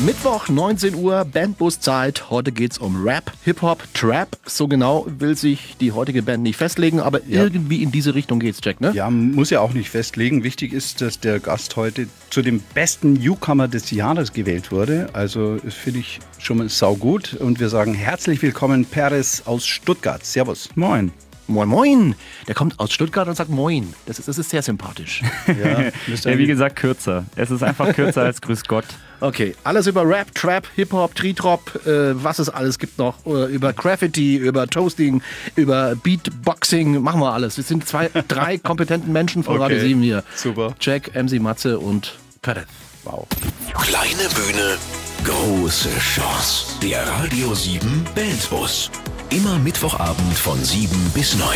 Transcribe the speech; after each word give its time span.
Mittwoch, 0.00 0.48
19 0.48 0.94
Uhr, 0.94 1.24
Bandbuszeit. 1.24 2.30
Heute 2.30 2.50
geht's 2.50 2.78
um 2.78 3.04
Rap, 3.04 3.30
Hip-Hop, 3.44 3.84
Trap. 3.94 4.36
So 4.46 4.66
genau 4.66 5.06
will 5.06 5.36
sich 5.36 5.76
die 5.80 5.92
heutige 5.92 6.22
Band 6.22 6.42
nicht 6.42 6.56
festlegen, 6.56 6.98
aber 6.98 7.20
ja. 7.26 7.42
irgendwie 7.42 7.82
in 7.82 7.92
diese 7.92 8.14
Richtung 8.14 8.40
geht's, 8.40 8.60
Jack, 8.64 8.80
ne? 8.80 8.92
Ja, 8.94 9.10
muss 9.10 9.50
ja 9.50 9.60
auch 9.60 9.74
nicht 9.74 9.90
festlegen. 9.90 10.42
Wichtig 10.42 10.72
ist, 10.72 11.02
dass 11.02 11.20
der 11.20 11.38
Gast 11.38 11.76
heute 11.76 12.08
zu 12.30 12.42
dem 12.42 12.60
besten 12.74 13.12
Newcomer 13.12 13.68
des 13.68 13.90
Jahres 13.90 14.32
gewählt 14.32 14.72
wurde. 14.72 15.10
Also 15.12 15.58
finde 15.68 16.00
ich 16.00 16.20
schon 16.38 16.58
mal 16.58 16.68
saugut. 16.68 17.34
Und 17.34 17.60
wir 17.60 17.68
sagen 17.68 17.94
herzlich 17.94 18.42
willkommen, 18.42 18.86
Perez 18.86 19.42
aus 19.44 19.66
Stuttgart. 19.66 20.24
Servus. 20.24 20.70
Moin. 20.74 21.12
Moin, 21.46 21.68
moin. 21.68 22.14
Der 22.46 22.54
kommt 22.54 22.78
aus 22.78 22.92
Stuttgart 22.92 23.26
und 23.28 23.34
sagt 23.34 23.50
Moin. 23.50 23.92
Das 24.06 24.18
ist, 24.18 24.28
das 24.28 24.38
ist 24.38 24.50
sehr 24.50 24.62
sympathisch. 24.62 25.22
Ja, 25.46 25.82
ja, 25.82 26.38
wie 26.38 26.46
gesagt, 26.46 26.76
kürzer. 26.76 27.24
Es 27.36 27.50
ist 27.50 27.62
einfach 27.62 27.94
kürzer 27.94 28.22
als 28.22 28.40
Grüß 28.40 28.64
Gott. 28.64 28.84
Okay, 29.20 29.54
alles 29.64 29.86
über 29.86 30.08
Rap, 30.08 30.34
Trap, 30.34 30.66
Hip-Hop, 30.74 31.14
Tritrop, 31.14 31.86
äh, 31.86 32.12
was 32.22 32.38
es 32.38 32.48
alles 32.48 32.78
gibt 32.78 32.98
noch. 32.98 33.24
Äh, 33.26 33.52
über 33.54 33.72
Graffiti, 33.72 34.36
über 34.36 34.66
Toasting, 34.66 35.22
über 35.54 35.94
Beatboxing, 35.94 37.00
machen 37.00 37.20
wir 37.20 37.32
alles. 37.32 37.56
Wir 37.56 37.64
sind 37.64 37.86
zwei, 37.86 38.10
drei 38.28 38.58
kompetenten 38.58 39.12
Menschen 39.12 39.44
von 39.44 39.54
okay, 39.54 39.62
Radio 39.62 39.80
7 39.80 40.02
hier. 40.02 40.24
Super. 40.34 40.74
Jack, 40.80 41.14
MC 41.14 41.40
Matze 41.40 41.78
und 41.78 42.14
Perez. 42.40 42.66
Wow. 43.04 43.26
Kleine 43.74 44.28
Bühne, 44.34 44.76
große 45.24 45.90
Chance. 45.98 46.78
Der 46.82 47.06
Radio 47.06 47.54
7 47.54 48.04
Bandbus. 48.14 48.90
Immer 49.34 49.58
Mittwochabend 49.58 50.34
von 50.34 50.62
7 50.62 50.94
bis 51.14 51.38
9. 51.38 51.48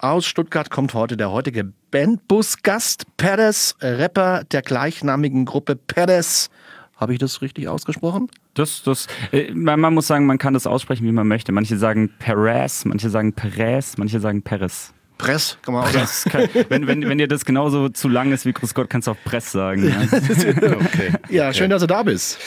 Aus 0.00 0.26
Stuttgart 0.26 0.68
kommt 0.68 0.94
heute 0.94 1.16
der 1.16 1.30
heutige 1.30 1.72
Bandbus-Gast, 1.92 3.04
Perez, 3.16 3.76
Rapper 3.80 4.42
der 4.50 4.62
gleichnamigen 4.62 5.44
Gruppe 5.44 5.76
Perez. 5.76 6.50
Habe 6.96 7.12
ich 7.12 7.20
das 7.20 7.40
richtig 7.40 7.68
ausgesprochen? 7.68 8.28
Das, 8.54 8.82
das, 8.82 9.06
äh, 9.30 9.52
man, 9.54 9.78
man, 9.78 9.94
muss 9.94 10.08
sagen, 10.08 10.26
man 10.26 10.38
kann 10.38 10.54
das 10.54 10.66
aussprechen, 10.66 11.06
wie 11.06 11.12
man 11.12 11.28
möchte. 11.28 11.52
Manche 11.52 11.76
sagen 11.76 12.10
Perez, 12.18 12.84
manche 12.84 13.08
sagen 13.08 13.32
Perez, 13.32 13.96
manche 13.96 14.18
sagen 14.18 14.42
Perez. 14.42 14.92
Press, 15.18 15.58
kann 15.62 15.74
man 15.74 15.84
auch 15.84 15.90
Press, 15.90 16.22
sagen. 16.22 16.48
Kann, 16.52 16.64
wenn, 16.68 16.86
wenn, 16.86 17.08
wenn 17.08 17.18
dir 17.18 17.28
das 17.28 17.44
genauso 17.44 17.88
zu 17.88 18.08
lang 18.08 18.32
ist 18.32 18.44
wie 18.44 18.52
Grüß 18.52 18.74
Gott, 18.74 18.90
kannst 18.90 19.08
du 19.08 19.12
auch 19.12 19.24
Press 19.24 19.52
sagen. 19.52 19.82
Ja, 19.96 20.72
okay. 20.72 21.12
ja 21.28 21.52
schön, 21.52 21.70
dass 21.70 21.80
du 21.80 21.86
da 21.86 22.02
bist. 22.02 22.38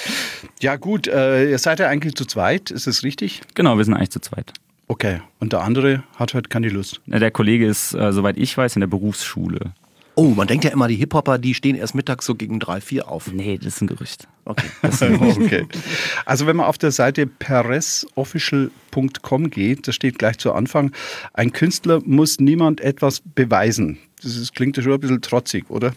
Ja 0.61 0.75
gut, 0.75 1.07
äh, 1.07 1.49
ihr 1.49 1.57
seid 1.57 1.79
ja 1.79 1.87
eigentlich 1.87 2.15
zu 2.15 2.25
zweit, 2.25 2.71
ist 2.71 2.87
das 2.87 3.03
richtig? 3.03 3.41
Genau, 3.55 3.77
wir 3.77 3.85
sind 3.85 3.93
eigentlich 3.93 4.11
zu 4.11 4.19
zweit. 4.19 4.53
Okay, 4.87 5.21
und 5.39 5.53
der 5.53 5.61
andere 5.61 6.03
hat 6.15 6.33
halt 6.33 6.49
keine 6.49 6.69
Lust. 6.69 7.01
Der 7.05 7.31
Kollege 7.31 7.67
ist, 7.67 7.93
äh, 7.93 8.11
soweit 8.11 8.37
ich 8.37 8.57
weiß, 8.57 8.75
in 8.75 8.79
der 8.81 8.87
Berufsschule. 8.87 9.73
Oh, 10.19 10.33
man 10.35 10.47
denkt 10.47 10.65
ja 10.65 10.71
immer, 10.71 10.89
die 10.89 10.97
Hip-Hopper, 10.97 11.37
die 11.37 11.53
stehen 11.53 11.77
erst 11.77 11.95
mittags 11.95 12.25
so 12.25 12.35
gegen 12.35 12.59
drei, 12.59 12.81
vier 12.81 13.07
auf. 13.07 13.31
Nee, 13.31 13.57
das 13.57 13.75
ist 13.75 13.81
ein 13.81 13.87
Gerücht. 13.87 14.27
Okay. 14.43 14.67
okay. 14.83 15.65
Also 16.25 16.45
wenn 16.45 16.57
man 16.57 16.65
auf 16.65 16.77
der 16.77 16.91
Seite 16.91 17.25
perezofficial.com 17.25 19.49
geht, 19.49 19.87
da 19.87 19.93
steht 19.93 20.19
gleich 20.19 20.37
zu 20.37 20.51
Anfang, 20.51 20.91
ein 21.31 21.53
Künstler 21.53 22.01
muss 22.03 22.41
niemand 22.41 22.81
etwas 22.81 23.21
beweisen. 23.33 23.97
Das 24.21 24.35
ist, 24.35 24.53
klingt 24.53 24.75
ja 24.75 24.83
schon 24.83 24.91
ein 24.91 24.99
bisschen 24.99 25.21
trotzig, 25.21 25.69
oder? 25.69 25.93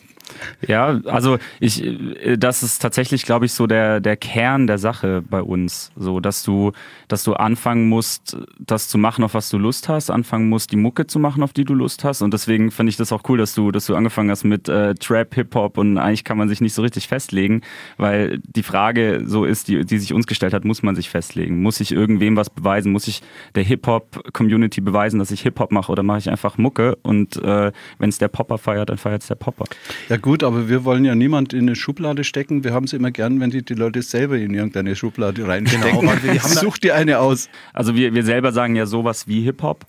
Ja, 0.66 1.00
also 1.04 1.38
ich, 1.60 1.84
äh, 1.84 2.36
das 2.36 2.62
ist 2.62 2.80
tatsächlich, 2.80 3.24
glaube 3.24 3.46
ich, 3.46 3.52
so 3.52 3.66
der, 3.66 4.00
der 4.00 4.16
Kern 4.16 4.66
der 4.66 4.78
Sache 4.78 5.22
bei 5.22 5.42
uns. 5.42 5.90
So, 5.96 6.20
dass 6.20 6.42
du, 6.42 6.72
dass 7.08 7.24
du 7.24 7.34
anfangen 7.34 7.88
musst, 7.88 8.36
das 8.58 8.88
zu 8.88 8.98
machen, 8.98 9.24
auf 9.24 9.34
was 9.34 9.48
du 9.50 9.58
Lust 9.58 9.88
hast, 9.88 10.10
anfangen 10.10 10.48
musst, 10.48 10.72
die 10.72 10.76
Mucke 10.76 11.06
zu 11.06 11.18
machen, 11.18 11.42
auf 11.42 11.52
die 11.52 11.64
du 11.64 11.74
Lust 11.74 12.04
hast. 12.04 12.22
Und 12.22 12.32
deswegen 12.32 12.70
finde 12.70 12.90
ich 12.90 12.96
das 12.96 13.12
auch 13.12 13.22
cool, 13.28 13.38
dass 13.38 13.54
du, 13.54 13.70
dass 13.70 13.86
du 13.86 13.94
angefangen 13.94 14.30
hast 14.30 14.44
mit 14.44 14.68
äh, 14.68 14.94
Trap, 14.94 15.34
Hip-Hop 15.34 15.78
und 15.78 15.98
eigentlich 15.98 16.24
kann 16.24 16.38
man 16.38 16.48
sich 16.48 16.60
nicht 16.60 16.74
so 16.74 16.82
richtig 16.82 17.08
festlegen, 17.08 17.62
weil 17.96 18.40
die 18.44 18.62
Frage 18.62 19.22
so 19.26 19.44
ist, 19.44 19.68
die, 19.68 19.84
die 19.84 19.98
sich 19.98 20.12
uns 20.12 20.26
gestellt 20.26 20.54
hat, 20.54 20.64
muss 20.64 20.82
man 20.82 20.94
sich 20.94 21.10
festlegen? 21.10 21.62
Muss 21.62 21.80
ich 21.80 21.92
irgendwem 21.92 22.36
was 22.36 22.50
beweisen? 22.50 22.92
Muss 22.92 23.08
ich 23.08 23.22
der 23.54 23.64
Hip-Hop-Community 23.64 24.80
beweisen, 24.80 25.18
dass 25.18 25.30
ich 25.30 25.42
Hip-Hop 25.42 25.72
mache 25.72 25.90
oder 25.90 26.02
mache 26.02 26.18
ich 26.18 26.30
einfach 26.30 26.58
Mucke? 26.58 26.96
Und 27.02 27.36
äh, 27.36 27.72
wenn 27.98 28.08
es 28.08 28.18
der 28.18 28.28
Popper 28.28 28.58
feiert, 28.58 28.90
dann 28.90 28.98
feiert 28.98 29.22
es 29.22 29.28
der 29.28 29.34
Popper. 29.34 29.64
Ja 30.08 30.16
gut, 30.22 30.42
aber 30.42 30.68
wir 30.68 30.84
wollen 30.84 31.04
ja 31.04 31.14
niemand 31.14 31.52
in 31.52 31.60
eine 31.60 31.76
Schublade 31.76 32.24
stecken. 32.24 32.64
Wir 32.64 32.72
haben 32.72 32.84
es 32.84 32.92
immer 32.92 33.10
gern, 33.10 33.40
wenn 33.40 33.50
die, 33.50 33.62
die 33.64 33.74
Leute 33.74 34.00
selber 34.02 34.36
in 34.36 34.54
irgendeine 34.54 34.96
Schublade 34.96 35.46
reinstecken. 35.46 36.00
Genau, 36.00 36.12
wir 36.22 36.40
Such 36.40 36.78
dir 36.78 36.94
eine 36.94 37.18
aus. 37.18 37.48
Also 37.72 37.94
wir, 37.94 38.14
wir 38.14 38.24
selber 38.24 38.52
sagen 38.52 38.76
ja 38.76 38.86
sowas 38.86 39.28
wie 39.28 39.42
Hip-Hop, 39.42 39.84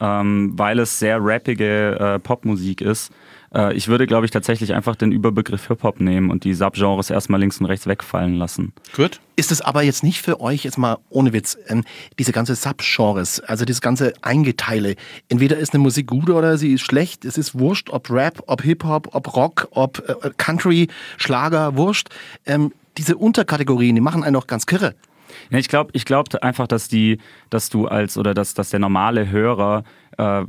ähm, 0.00 0.52
weil 0.56 0.78
es 0.80 0.98
sehr 0.98 1.18
rappige 1.20 1.98
äh, 1.98 2.18
Popmusik 2.18 2.80
ist. 2.80 3.12
Äh, 3.56 3.74
ich 3.74 3.88
würde, 3.88 4.06
glaube 4.06 4.26
ich, 4.26 4.30
tatsächlich 4.30 4.74
einfach 4.74 4.96
den 4.96 5.12
Überbegriff 5.12 5.66
Hip-Hop 5.68 6.00
nehmen 6.00 6.30
und 6.30 6.44
die 6.44 6.54
Subgenres 6.54 7.10
erstmal 7.10 7.40
links 7.40 7.58
und 7.58 7.66
rechts 7.66 7.86
wegfallen 7.86 8.34
lassen. 8.34 8.72
Gut. 8.94 9.20
Ist 9.36 9.52
es 9.52 9.60
aber 9.60 9.82
jetzt 9.82 10.02
nicht 10.02 10.22
für 10.22 10.40
euch, 10.40 10.64
jetzt 10.64 10.78
mal 10.78 10.98
ohne 11.08 11.32
Witz, 11.32 11.58
ähm, 11.68 11.84
diese 12.18 12.32
ganze 12.32 12.54
Subgenres, 12.54 13.40
also 13.40 13.64
dieses 13.64 13.80
ganze 13.80 14.12
Eingeteile, 14.22 14.96
entweder 15.28 15.56
ist 15.56 15.74
eine 15.74 15.82
Musik 15.82 16.06
gut 16.06 16.30
oder 16.30 16.58
sie 16.58 16.74
ist 16.74 16.82
schlecht, 16.82 17.24
es 17.24 17.38
ist 17.38 17.58
wurscht, 17.58 17.90
ob 17.90 18.10
Rap, 18.10 18.42
ob 18.46 18.62
Hip-Hop, 18.62 19.14
ob 19.14 19.36
Rock, 19.36 19.68
ob 19.70 20.02
äh, 20.08 20.30
Country, 20.36 20.88
Schlager, 21.16 21.76
wurscht. 21.76 22.08
Ähm, 22.44 22.72
diese 22.98 23.16
Unterkategorien, 23.16 23.94
die 23.94 24.00
machen 24.00 24.24
einen 24.24 24.34
doch 24.34 24.46
ganz 24.46 24.66
kirre. 24.66 24.94
Ja, 25.50 25.58
ich 25.58 25.68
glaube 25.68 25.90
ich 25.92 26.04
glaub 26.04 26.34
einfach, 26.36 26.66
dass 26.66 26.88
die, 26.88 27.18
dass 27.50 27.68
du 27.68 27.86
als 27.86 28.16
oder 28.16 28.32
dass, 28.32 28.54
dass 28.54 28.70
der 28.70 28.80
normale 28.80 29.28
Hörer 29.28 29.84
äh, 30.18 30.44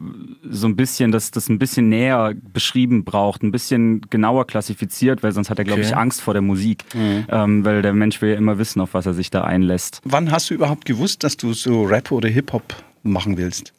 so 0.50 0.68
ein 0.68 0.76
bisschen, 0.76 1.12
dass 1.12 1.32
das 1.32 1.50
ein 1.50 1.60
bisschen 1.60 1.90
näher 1.90 2.34
beschrieben 2.54 3.04
braucht, 3.04 3.44
ein 3.44 3.52
bisschen 3.52 4.02
genauer 4.10 4.48
klassifiziert, 4.48 5.24
weil 5.24 5.32
sonst 5.32 5.50
hat 5.50 5.60
er, 5.60 5.66
glaube 5.66 5.82
okay. 5.82 5.90
ich, 5.90 5.98
Angst 5.98 6.22
vor 6.22 6.34
der 6.34 6.42
Musik. 6.42 6.84
Mhm. 6.94 7.26
Ähm, 7.30 7.66
weil 7.66 7.82
der 7.82 7.94
Mensch 7.94 8.22
will 8.22 8.32
ja 8.32 8.38
immer 8.38 8.58
wissen, 8.58 8.82
auf 8.82 8.94
was 8.94 9.06
er 9.06 9.14
sich 9.14 9.30
da 9.30 9.44
einlässt. 9.44 10.02
Wann 10.04 10.32
hast 10.32 10.50
du 10.50 10.54
überhaupt 10.54 10.86
gewusst, 10.86 11.24
dass 11.24 11.38
du 11.38 11.54
so 11.54 11.84
Rap 11.84 12.12
oder 12.12 12.30
Hip-Hop 12.30 12.76
machen 13.04 13.38
willst? 13.38 13.74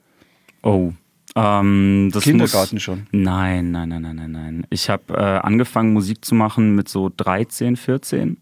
Oh, 0.62 0.92
ähm, 1.36 2.10
Kindergarten 2.20 2.76
muss, 2.76 2.82
schon? 2.82 3.06
Nein, 3.12 3.70
nein, 3.70 3.88
nein, 3.88 4.02
nein, 4.02 4.16
nein, 4.16 4.32
nein. 4.32 4.66
Ich 4.70 4.90
habe 4.90 5.14
äh, 5.14 5.16
angefangen, 5.16 5.92
Musik 5.92 6.24
zu 6.24 6.34
machen 6.34 6.74
mit 6.74 6.88
so 6.88 7.10
13, 7.16 7.76
14 7.76 8.38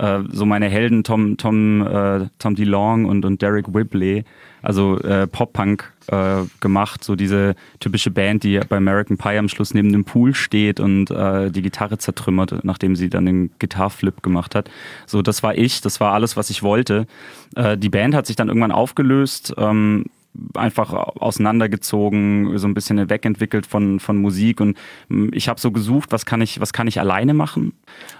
äh, 0.00 0.20
so 0.32 0.46
meine 0.46 0.68
Helden 0.68 1.04
Tom, 1.04 1.36
Tom, 1.36 1.86
äh, 1.86 2.28
Tom 2.38 2.54
DeLong 2.54 3.04
und, 3.04 3.24
und 3.24 3.42
Derek 3.42 3.72
Whibley, 3.74 4.24
also 4.62 4.98
äh, 5.00 5.26
Pop-Punk 5.26 5.92
äh, 6.08 6.42
gemacht, 6.60 7.04
so 7.04 7.16
diese 7.16 7.54
typische 7.80 8.10
Band, 8.10 8.42
die 8.42 8.58
bei 8.68 8.78
American 8.78 9.18
Pie 9.18 9.38
am 9.38 9.48
Schluss 9.48 9.74
neben 9.74 9.92
dem 9.92 10.04
Pool 10.04 10.34
steht 10.34 10.80
und 10.80 11.10
äh, 11.10 11.50
die 11.50 11.62
Gitarre 11.62 11.98
zertrümmert, 11.98 12.64
nachdem 12.64 12.96
sie 12.96 13.10
dann 13.10 13.26
den 13.26 13.50
Gitarflip 13.58 14.22
gemacht 14.22 14.54
hat. 14.54 14.70
So, 15.06 15.22
das 15.22 15.42
war 15.42 15.56
ich, 15.56 15.80
das 15.82 16.00
war 16.00 16.12
alles, 16.12 16.36
was 16.36 16.50
ich 16.50 16.62
wollte. 16.62 17.06
Äh, 17.54 17.76
die 17.76 17.90
Band 17.90 18.14
hat 18.14 18.26
sich 18.26 18.36
dann 18.36 18.48
irgendwann 18.48 18.72
aufgelöst. 18.72 19.54
Ähm, 19.58 20.06
einfach 20.54 20.92
auseinandergezogen, 20.92 22.56
so 22.58 22.68
ein 22.68 22.74
bisschen 22.74 23.10
wegentwickelt 23.10 23.66
von, 23.66 24.00
von 24.00 24.16
Musik 24.16 24.60
und 24.60 24.76
hm, 25.08 25.30
ich 25.32 25.48
habe 25.48 25.60
so 25.60 25.70
gesucht, 25.70 26.12
was 26.12 26.26
kann 26.26 26.40
ich, 26.40 26.60
was 26.60 26.72
kann 26.72 26.86
ich 26.86 27.00
alleine 27.00 27.34
machen 27.34 27.72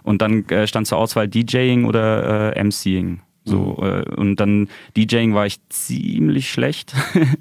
und 0.02 0.22
dann 0.22 0.48
äh, 0.48 0.66
stand 0.66 0.86
zur 0.86 0.98
Auswahl 0.98 1.28
DJing 1.28 1.84
oder 1.84 2.56
äh, 2.56 2.64
MCing. 2.64 3.20
So, 3.44 3.78
mhm. 3.80 3.86
äh, 3.86 4.14
und 4.16 4.36
dann 4.36 4.68
DJing 4.96 5.34
war 5.34 5.46
ich 5.46 5.66
ziemlich 5.68 6.50
schlecht. 6.50 6.94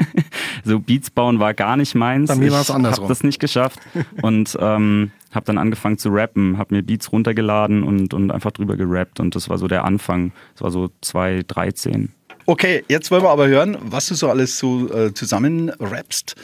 so 0.64 0.80
Beats 0.80 1.10
bauen 1.10 1.40
war 1.40 1.54
gar 1.54 1.76
nicht 1.76 1.94
meins. 1.94 2.30
Bei 2.30 2.36
mir 2.36 2.52
war 2.52 2.62
es 2.62 2.72
andersrum. 2.72 3.06
Ich 3.06 3.10
habe 3.10 3.14
das 3.14 3.24
nicht 3.24 3.40
geschafft 3.40 3.80
und 4.22 4.58
ähm, 4.62 5.12
habe 5.32 5.46
dann 5.46 5.58
angefangen 5.58 5.98
zu 5.98 6.10
rappen, 6.10 6.58
habe 6.58 6.76
mir 6.76 6.84
Beats 6.84 7.12
runtergeladen 7.12 7.84
und, 7.84 8.14
und 8.14 8.32
einfach 8.32 8.52
drüber 8.52 8.78
gerappt 8.78 9.20
und 9.20 9.36
das 9.36 9.50
war 9.50 9.58
so 9.58 9.68
der 9.68 9.84
Anfang. 9.84 10.32
Das 10.54 10.64
war 10.64 10.72
so 10.72 10.90
2013. 11.02 12.14
Okay, 12.50 12.84
jetzt 12.88 13.12
wollen 13.12 13.22
wir 13.22 13.30
aber 13.30 13.48
hören, 13.48 13.78
was 13.80 14.08
du 14.08 14.16
so 14.16 14.28
alles 14.28 14.58
so 14.58 14.92
äh, 14.92 15.14
zusammen 15.14 15.70
rappst. 15.80 16.36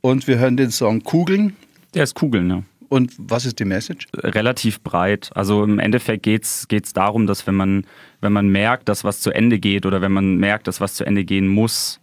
Und 0.00 0.28
wir 0.28 0.38
hören 0.38 0.56
den 0.56 0.70
Song 0.70 1.02
Kugeln. 1.02 1.56
Der 1.94 2.04
ist 2.04 2.14
Kugeln, 2.14 2.48
ja. 2.48 2.62
Und 2.88 3.12
was 3.18 3.44
ist 3.44 3.58
die 3.58 3.64
Message? 3.64 4.06
Relativ 4.14 4.80
breit. 4.82 5.30
Also 5.34 5.64
im 5.64 5.80
Endeffekt 5.80 6.22
geht 6.22 6.44
es 6.44 6.92
darum, 6.92 7.26
dass 7.26 7.48
wenn 7.48 7.56
man, 7.56 7.84
wenn 8.20 8.32
man 8.32 8.46
merkt, 8.50 8.88
dass 8.88 9.02
was 9.02 9.18
zu 9.18 9.32
Ende 9.32 9.58
geht 9.58 9.84
oder 9.84 10.00
wenn 10.00 10.12
man 10.12 10.36
merkt, 10.36 10.68
dass 10.68 10.80
was 10.80 10.94
zu 10.94 11.04
Ende 11.04 11.24
gehen 11.24 11.48
muss, 11.48 11.98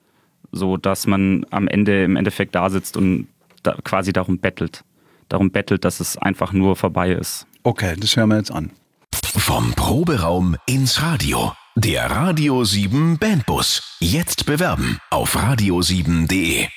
so 0.52 0.76
dass 0.76 1.08
man 1.08 1.46
am 1.50 1.70
Ende 1.70 2.04
im 2.04 2.18
Endeffekt 2.18 2.56
da 2.56 2.70
sitzt 2.70 2.98
und 2.98 3.30
da 3.64 3.78
quasi 3.86 4.12
darum 4.12 4.38
bettelt. 4.38 4.84
Darum 5.30 5.50
bettelt, 5.50 5.86
dass 5.86 6.02
es 6.02 6.18
einfach 6.18 6.52
nur 6.52 6.76
vorbei 6.76 7.14
ist. 7.14 7.48
Okay, 7.64 7.96
das 7.98 8.18
hören 8.18 8.28
wir 8.32 8.38
jetzt 8.38 8.52
an. 8.52 8.72
Vom 9.24 9.72
Proberaum 9.76 10.58
ins 10.68 11.02
Radio. 11.02 11.54
Der 11.78 12.10
Radio 12.10 12.64
7 12.64 13.18
Bandbus. 13.18 13.98
Jetzt 14.00 14.46
bewerben 14.46 14.98
auf 15.10 15.36
radio7.de. 15.36 16.68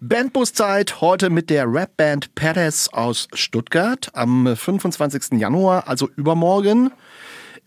Bandbuszeit 0.00 1.00
heute 1.00 1.30
mit 1.30 1.48
der 1.48 1.66
Rapband 1.68 2.34
Perez 2.34 2.88
aus 2.88 3.28
Stuttgart 3.34 4.10
am 4.14 4.56
25. 4.56 5.38
Januar, 5.38 5.86
also 5.86 6.08
übermorgen. 6.16 6.90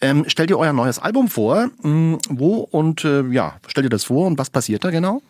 Ähm, 0.02 0.26
stellt 0.28 0.50
ihr 0.50 0.60
euer 0.60 0.74
neues 0.74 1.00
Album 1.00 1.30
vor? 1.30 1.70
Hm, 1.82 2.18
wo 2.28 2.56
und 2.58 3.06
äh, 3.06 3.26
ja, 3.28 3.56
stellt 3.68 3.86
ihr 3.86 3.90
das 3.90 4.04
vor 4.04 4.28
und 4.28 4.38
was 4.38 4.50
passiert 4.50 4.84
da 4.84 4.92
genau? 4.92 5.22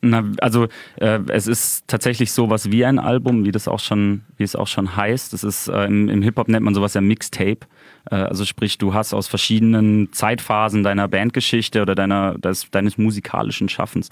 Na, 0.00 0.24
also 0.40 0.68
äh, 0.96 1.18
es 1.28 1.48
ist 1.48 1.88
tatsächlich 1.88 2.30
sowas 2.30 2.70
wie 2.70 2.84
ein 2.84 3.00
Album, 3.00 3.44
wie 3.44 3.52
das 3.52 3.66
auch 3.66 3.80
schon, 3.80 4.22
wie 4.36 4.44
es 4.44 4.54
auch 4.54 4.68
schon 4.68 4.96
heißt. 4.96 5.32
Das 5.32 5.42
ist 5.42 5.66
äh, 5.66 5.86
im, 5.86 6.08
im 6.08 6.22
Hip 6.22 6.36
Hop 6.36 6.46
nennt 6.46 6.64
man 6.64 6.74
sowas 6.74 6.94
ja 6.94 7.00
Mixtape. 7.00 7.66
Äh, 8.10 8.16
also 8.16 8.44
sprich, 8.44 8.78
du 8.78 8.94
hast 8.94 9.14
aus 9.14 9.28
verschiedenen 9.28 10.12
Zeitphasen 10.12 10.82
deiner 10.82 11.08
Bandgeschichte 11.08 11.82
oder 11.82 11.94
deiner, 11.94 12.38
des, 12.38 12.70
deines 12.70 12.98
musikalischen 12.98 13.68
Schaffens 13.68 14.10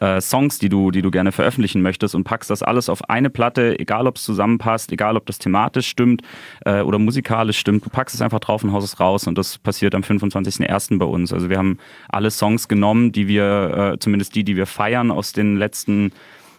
äh, 0.00 0.20
Songs, 0.20 0.58
die 0.58 0.68
du, 0.68 0.90
die 0.90 1.02
du 1.02 1.10
gerne 1.10 1.32
veröffentlichen 1.32 1.82
möchtest 1.82 2.14
und 2.14 2.24
packst 2.24 2.50
das 2.50 2.62
alles 2.62 2.88
auf 2.88 3.08
eine 3.08 3.30
Platte, 3.30 3.78
egal 3.78 4.06
ob 4.06 4.16
es 4.16 4.24
zusammenpasst, 4.24 4.92
egal 4.92 5.16
ob 5.16 5.26
das 5.26 5.38
thematisch 5.38 5.88
stimmt 5.88 6.22
äh, 6.64 6.80
oder 6.80 6.98
musikalisch 6.98 7.58
stimmt. 7.58 7.84
Du 7.84 7.90
packst 7.90 8.14
es 8.14 8.22
einfach 8.22 8.40
drauf 8.40 8.62
und 8.62 8.72
haust 8.72 8.86
es 8.86 9.00
raus 9.00 9.26
und 9.26 9.38
das 9.38 9.58
passiert 9.58 9.94
am 9.94 10.02
25.01. 10.02 10.98
bei 10.98 11.06
uns. 11.06 11.32
Also 11.32 11.50
wir 11.50 11.58
haben 11.58 11.78
alle 12.08 12.30
Songs 12.30 12.68
genommen, 12.68 13.12
die 13.12 13.28
wir, 13.28 13.92
äh, 13.94 13.98
zumindest 13.98 14.34
die, 14.34 14.44
die 14.44 14.56
wir 14.56 14.66
feiern 14.66 15.10
aus 15.10 15.32
den 15.32 15.56
letzten 15.56 16.12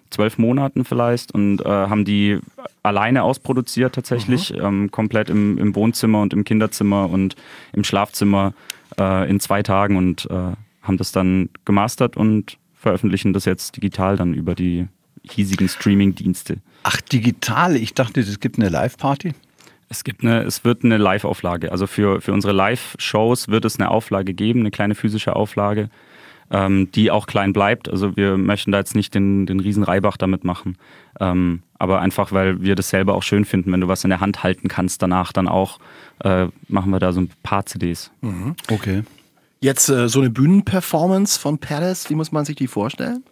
zwölf 0.09 0.37
Monaten 0.37 0.85
vielleicht 0.85 1.33
und 1.33 1.61
äh, 1.61 1.67
haben 1.67 2.05
die 2.05 2.39
alleine 2.83 3.23
ausproduziert 3.23 3.95
tatsächlich, 3.95 4.53
mhm. 4.53 4.61
ähm, 4.61 4.91
komplett 4.91 5.29
im, 5.29 5.57
im, 5.57 5.75
Wohnzimmer 5.75 6.21
und 6.21 6.33
im 6.33 6.43
Kinderzimmer 6.43 7.09
und 7.09 7.35
im 7.73 7.83
Schlafzimmer 7.83 8.53
äh, 8.99 9.29
in 9.29 9.39
zwei 9.39 9.63
Tagen 9.63 9.97
und 9.97 10.27
äh, 10.29 10.53
haben 10.81 10.97
das 10.97 11.11
dann 11.11 11.49
gemastert 11.65 12.17
und 12.17 12.57
veröffentlichen 12.73 13.33
das 13.33 13.45
jetzt 13.45 13.75
digital 13.75 14.15
dann 14.17 14.33
über 14.33 14.55
die 14.55 14.87
hiesigen 15.23 15.67
Streaming-Dienste. 15.67 16.57
Ach, 16.83 17.01
digital? 17.01 17.75
Ich 17.75 17.93
dachte, 17.93 18.21
es 18.21 18.39
gibt 18.39 18.57
eine 18.57 18.69
Live-Party. 18.69 19.33
Es 19.89 20.03
gibt 20.03 20.23
eine, 20.23 20.43
es 20.43 20.63
wird 20.63 20.83
eine 20.83 20.97
Live-Auflage. 20.97 21.71
Also 21.71 21.87
für, 21.87 22.21
für 22.21 22.31
unsere 22.31 22.53
Live-Shows 22.53 23.49
wird 23.49 23.65
es 23.65 23.79
eine 23.79 23.89
Auflage 23.89 24.33
geben, 24.33 24.61
eine 24.61 24.71
kleine 24.71 24.95
physische 24.95 25.35
Auflage 25.35 25.89
ähm, 26.51 26.91
die 26.91 27.11
auch 27.11 27.27
klein 27.27 27.53
bleibt. 27.53 27.89
Also 27.89 28.15
wir 28.15 28.37
möchten 28.37 28.71
da 28.71 28.79
jetzt 28.79 28.95
nicht 28.95 29.13
den, 29.13 29.45
den 29.45 29.59
riesen 29.59 29.83
Reibach 29.83 30.17
damit 30.17 30.43
machen. 30.43 30.77
Ähm, 31.19 31.63
aber 31.77 32.01
einfach, 32.01 32.31
weil 32.31 32.61
wir 32.61 32.75
das 32.75 32.89
selber 32.89 33.15
auch 33.15 33.23
schön 33.23 33.45
finden, 33.45 33.71
wenn 33.71 33.81
du 33.81 33.87
was 33.87 34.03
in 34.03 34.09
der 34.09 34.19
Hand 34.19 34.43
halten 34.43 34.67
kannst, 34.67 35.01
danach 35.01 35.31
dann 35.31 35.47
auch, 35.47 35.79
äh, 36.23 36.47
machen 36.67 36.91
wir 36.91 36.99
da 36.99 37.11
so 37.11 37.21
ein 37.21 37.29
paar 37.43 37.65
CDs. 37.65 38.11
Mhm. 38.21 38.55
Okay. 38.69 39.03
Jetzt 39.61 39.89
äh, 39.89 40.07
so 40.07 40.19
eine 40.19 40.29
Bühnenperformance 40.29 41.39
von 41.39 41.57
Palace, 41.57 42.09
wie 42.09 42.15
muss 42.15 42.31
man 42.31 42.45
sich 42.45 42.55
die 42.55 42.67
vorstellen? 42.67 43.23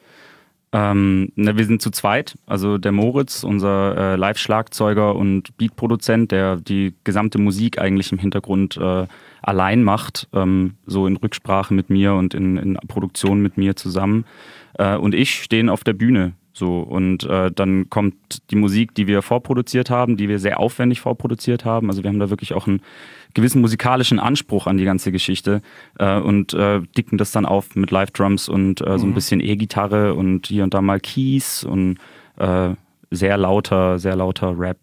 Ähm, 0.73 1.31
na, 1.35 1.57
wir 1.57 1.65
sind 1.65 1.81
zu 1.81 1.91
zweit. 1.91 2.35
Also 2.45 2.77
der 2.77 2.91
Moritz, 2.91 3.43
unser 3.43 3.97
äh, 3.97 4.15
Live-Schlagzeuger 4.17 5.15
und 5.15 5.55
Beatproduzent, 5.57 6.31
der 6.31 6.57
die 6.57 6.93
gesamte 7.03 7.39
Musik 7.39 7.79
eigentlich 7.79 8.11
im 8.11 8.17
Hintergrund 8.17 8.75
äh, 8.77 9.07
allein 9.41 9.83
macht, 9.83 10.27
ähm, 10.33 10.75
so 10.85 11.07
in 11.07 11.15
Rücksprache 11.15 11.73
mit 11.73 11.89
mir 11.89 12.13
und 12.15 12.33
in, 12.33 12.57
in 12.57 12.73
Produktion 12.87 13.41
mit 13.41 13.57
mir 13.57 13.75
zusammen. 13.77 14.25
Äh, 14.73 14.97
und 14.97 15.15
ich 15.15 15.41
stehen 15.41 15.69
auf 15.69 15.83
der 15.85 15.93
Bühne. 15.93 16.33
So, 16.51 16.79
und 16.79 17.23
äh, 17.23 17.51
dann 17.51 17.89
kommt 17.89 18.15
die 18.49 18.55
Musik, 18.55 18.95
die 18.95 19.05
wir 19.05 19.21
vorproduziert 19.21 19.91
haben, 19.91 20.17
die 20.17 20.27
wir 20.27 20.39
sehr 20.39 20.59
aufwendig 20.59 21.01
vorproduziert 21.01 21.65
haben. 21.65 21.87
Also 21.89 22.03
wir 22.03 22.09
haben 22.09 22.19
da 22.19 22.31
wirklich 22.31 22.53
auch 22.55 22.65
einen 22.65 22.81
gewissen 23.33 23.61
musikalischen 23.61 24.19
Anspruch 24.19 24.67
an 24.67 24.77
die 24.77 24.85
ganze 24.85 25.11
Geschichte 25.11 25.61
äh, 25.99 26.19
und 26.19 26.53
äh, 26.53 26.81
dicken 26.97 27.17
das 27.17 27.31
dann 27.31 27.45
auf 27.45 27.75
mit 27.75 27.91
Live-Drums 27.91 28.49
und 28.49 28.81
äh, 28.81 28.97
so 28.97 29.05
ein 29.05 29.11
mhm. 29.11 29.13
bisschen 29.13 29.39
E-Gitarre 29.39 30.13
und 30.13 30.47
hier 30.47 30.63
und 30.63 30.73
da 30.73 30.81
mal 30.81 30.99
Keys 30.99 31.63
und 31.63 31.97
äh, 32.37 32.69
sehr 33.11 33.37
lauter, 33.37 33.99
sehr 33.99 34.15
lauter 34.15 34.57
Rap. 34.57 34.77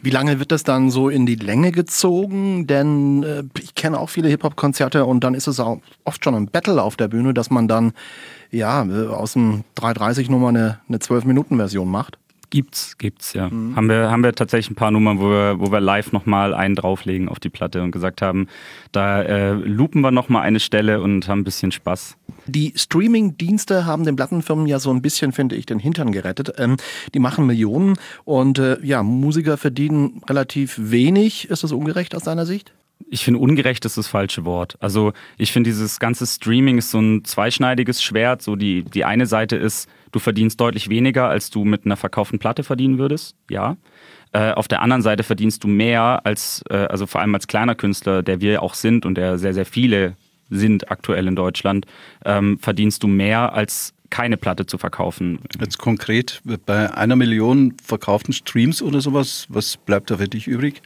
Wie 0.00 0.10
lange 0.10 0.38
wird 0.38 0.52
das 0.52 0.62
dann 0.62 0.90
so 0.90 1.08
in 1.08 1.26
die 1.26 1.34
Länge 1.34 1.72
gezogen? 1.72 2.66
Denn 2.66 3.22
äh, 3.24 3.42
ich 3.60 3.74
kenne 3.74 3.98
auch 3.98 4.10
viele 4.10 4.28
Hip-Hop-Konzerte 4.28 5.04
und 5.04 5.24
dann 5.24 5.34
ist 5.34 5.48
es 5.48 5.58
auch 5.58 5.80
oft 6.04 6.24
schon 6.24 6.34
ein 6.34 6.46
Battle 6.46 6.82
auf 6.82 6.96
der 6.96 7.08
Bühne, 7.08 7.34
dass 7.34 7.50
man 7.50 7.66
dann 7.66 7.92
ja 8.50 8.84
äh, 8.84 9.08
aus 9.08 9.32
dem 9.32 9.64
330-Nummer 9.76 10.48
eine, 10.48 10.78
eine 10.88 10.98
12-Minuten-Version 10.98 11.90
macht. 11.90 12.18
Gibt's, 12.50 12.96
gibt's, 12.96 13.34
ja. 13.34 13.50
Mhm. 13.50 13.76
Haben, 13.76 13.88
wir, 13.88 14.10
haben 14.10 14.22
wir 14.22 14.34
tatsächlich 14.34 14.70
ein 14.70 14.74
paar 14.74 14.90
Nummern, 14.90 15.20
wo 15.20 15.28
wir, 15.28 15.60
wo 15.60 15.70
wir 15.70 15.80
live 15.80 16.12
nochmal 16.12 16.54
einen 16.54 16.74
drauflegen 16.74 17.28
auf 17.28 17.40
die 17.40 17.50
Platte 17.50 17.82
und 17.82 17.90
gesagt 17.90 18.22
haben, 18.22 18.48
da 18.92 19.22
äh, 19.22 19.52
loopen 19.52 20.00
wir 20.00 20.10
nochmal 20.10 20.42
eine 20.42 20.58
Stelle 20.58 21.02
und 21.02 21.28
haben 21.28 21.40
ein 21.40 21.44
bisschen 21.44 21.72
Spaß. 21.72 22.16
Die 22.46 22.72
Streaming-Dienste 22.74 23.84
haben 23.84 24.04
den 24.04 24.16
Plattenfirmen 24.16 24.66
ja 24.66 24.78
so 24.78 24.90
ein 24.90 25.02
bisschen, 25.02 25.32
finde 25.32 25.56
ich, 25.56 25.66
den 25.66 25.78
Hintern 25.78 26.10
gerettet. 26.10 26.54
Ähm, 26.56 26.78
die 27.12 27.18
machen 27.18 27.46
Millionen 27.46 27.96
und 28.24 28.58
äh, 28.58 28.78
ja, 28.82 29.02
Musiker 29.02 29.58
verdienen 29.58 30.22
relativ 30.26 30.76
wenig. 30.78 31.50
Ist 31.50 31.64
das 31.64 31.72
ungerecht 31.72 32.14
aus 32.14 32.22
deiner 32.22 32.46
Sicht? 32.46 32.72
Ich 33.10 33.24
finde, 33.24 33.40
ungerecht 33.40 33.84
ist 33.84 33.96
das 33.96 34.06
falsche 34.06 34.44
Wort. 34.44 34.76
Also 34.80 35.12
ich 35.38 35.52
finde, 35.52 35.70
dieses 35.70 35.98
ganze 35.98 36.26
Streaming 36.26 36.78
ist 36.78 36.90
so 36.90 36.98
ein 37.00 37.24
zweischneidiges 37.24 38.02
Schwert. 38.02 38.42
So 38.42 38.56
die, 38.56 38.82
die 38.82 39.04
eine 39.04 39.26
Seite 39.26 39.56
ist, 39.56 39.88
du 40.12 40.18
verdienst 40.18 40.60
deutlich 40.60 40.88
weniger, 40.88 41.28
als 41.28 41.50
du 41.50 41.64
mit 41.64 41.86
einer 41.86 41.96
verkauften 41.96 42.38
Platte 42.38 42.64
verdienen 42.64 42.98
würdest. 42.98 43.36
Ja. 43.50 43.76
Äh, 44.32 44.52
auf 44.52 44.68
der 44.68 44.82
anderen 44.82 45.02
Seite 45.02 45.22
verdienst 45.22 45.64
du 45.64 45.68
mehr 45.68 46.20
als, 46.24 46.62
äh, 46.68 46.76
also 46.76 47.06
vor 47.06 47.20
allem 47.20 47.34
als 47.34 47.46
kleiner 47.46 47.74
Künstler, 47.74 48.22
der 48.22 48.40
wir 48.40 48.62
auch 48.62 48.74
sind 48.74 49.06
und 49.06 49.14
der 49.14 49.38
sehr, 49.38 49.54
sehr 49.54 49.66
viele 49.66 50.16
sind 50.50 50.90
aktuell 50.90 51.26
in 51.26 51.36
Deutschland, 51.36 51.86
ähm, 52.24 52.58
verdienst 52.58 53.02
du 53.02 53.06
mehr 53.06 53.52
als 53.52 53.94
keine 54.10 54.36
Platte 54.36 54.66
zu 54.66 54.78
verkaufen. 54.78 55.38
Jetzt 55.60 55.78
konkret 55.78 56.40
bei 56.64 56.92
einer 56.94 57.16
Million 57.16 57.74
verkauften 57.82 58.32
Streams 58.32 58.80
oder 58.82 59.00
sowas, 59.00 59.46
was 59.48 59.76
bleibt 59.76 60.10
da 60.10 60.16
für 60.16 60.28
dich 60.28 60.46
übrig? 60.46 60.82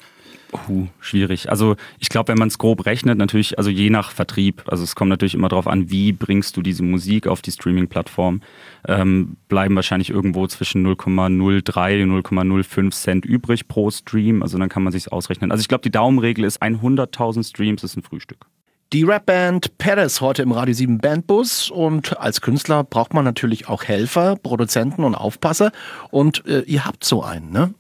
Uh, 0.69 0.87
schwierig. 1.01 1.49
Also 1.49 1.77
ich 1.99 2.11
glaube, 2.11 2.29
wenn 2.29 2.39
man 2.39 2.49
es 2.49 2.59
grob 2.59 2.85
rechnet, 2.85 3.17
natürlich, 3.17 3.57
also 3.57 3.71
je 3.71 3.89
nach 3.89 4.11
Vertrieb, 4.11 4.63
also 4.67 4.85
es 4.85 4.95
kommt 4.95 5.09
natürlich 5.09 5.35
immer 5.35 5.49
darauf 5.49 5.67
an, 5.67 5.91
wie 5.91 6.13
bringst 6.13 6.57
du 6.57 6.63
diese 6.63 6.83
Musik 6.83 7.27
auf 7.27 7.41
die 7.41 7.53
Streaming-Plattform, 7.53 8.43
ähm, 8.87 9.37
bleiben 9.49 9.75
wahrscheinlich 9.77 10.11
irgendwo 10.11 10.47
zwischen 10.47 10.87
0,03 10.87 12.03
und 12.03 12.23
0,05 12.23 12.91
Cent 12.91 13.25
übrig 13.25 13.67
pro 13.67 13.91
Stream. 13.91 14.43
Also 14.43 14.59
dann 14.59 14.69
kann 14.69 14.83
man 14.83 14.93
sich 14.93 15.11
ausrechnen. 15.11 15.51
Also 15.51 15.63
ich 15.63 15.69
glaube, 15.69 15.83
die 15.83 15.91
Daumenregel 15.91 16.45
ist 16.45 16.63
100.000 16.63 17.49
Streams 17.49 17.83
ist 17.83 17.97
ein 17.97 18.03
Frühstück. 18.03 18.47
Die 18.93 19.05
Rapband 19.05 19.79
Paris 19.79 20.21
heute 20.21 20.43
im 20.43 20.53
Radio 20.53 20.75
7 20.75 20.99
Bandbus 20.99 21.71
und 21.71 22.19
als 22.19 22.43
Künstler 22.43 22.85
braucht 22.85 23.15
man 23.15 23.25
natürlich 23.25 23.67
auch 23.67 23.85
Helfer, 23.85 24.37
Produzenten 24.37 25.05
und 25.05 25.15
Aufpasser 25.15 25.73
und 26.11 26.47
äh, 26.47 26.61
ihr 26.67 26.85
habt 26.85 27.05
so 27.05 27.23
einen, 27.23 27.51
ne? 27.53 27.73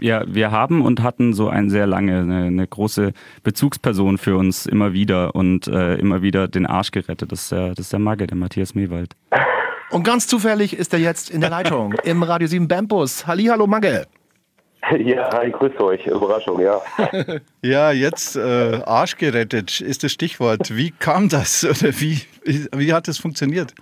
Ja, 0.00 0.22
wir 0.26 0.50
haben 0.50 0.82
und 0.82 1.02
hatten 1.02 1.32
so 1.32 1.48
ein 1.48 1.70
sehr 1.70 1.86
lange, 1.86 2.20
eine, 2.20 2.44
eine 2.44 2.66
große 2.66 3.12
Bezugsperson 3.42 4.18
für 4.18 4.36
uns 4.36 4.66
immer 4.66 4.92
wieder 4.92 5.34
und 5.34 5.66
äh, 5.66 5.96
immer 5.96 6.22
wieder 6.22 6.48
den 6.48 6.66
Arsch 6.66 6.90
gerettet. 6.90 7.32
Das 7.32 7.42
ist 7.42 7.52
der, 7.52 7.70
das 7.70 7.86
ist 7.86 7.92
der 7.92 7.98
Magge, 7.98 8.26
der 8.26 8.36
Matthias 8.36 8.74
Mewald. 8.74 9.16
Und 9.90 10.04
ganz 10.04 10.28
zufällig 10.28 10.76
ist 10.76 10.92
er 10.92 11.00
jetzt 11.00 11.30
in 11.30 11.40
der 11.40 11.50
Leitung 11.50 11.94
im 12.04 12.22
Radio 12.22 12.46
7 12.46 12.68
Bandbus. 12.68 13.26
Hallihallo 13.26 13.66
Magge. 13.66 14.06
Ja, 14.98 15.28
hi, 15.32 15.50
grüß 15.50 15.78
euch. 15.80 16.06
Überraschung, 16.06 16.60
ja. 16.60 16.80
ja, 17.62 17.92
jetzt 17.92 18.36
äh, 18.36 18.80
Arsch 18.84 19.16
gerettet 19.16 19.80
ist 19.80 20.04
das 20.04 20.12
Stichwort. 20.12 20.74
Wie 20.74 20.90
kam 20.90 21.28
das 21.28 21.64
oder 21.64 21.92
wie, 22.00 22.20
wie 22.44 22.92
hat 22.92 23.06
das 23.06 23.18
funktioniert? 23.18 23.74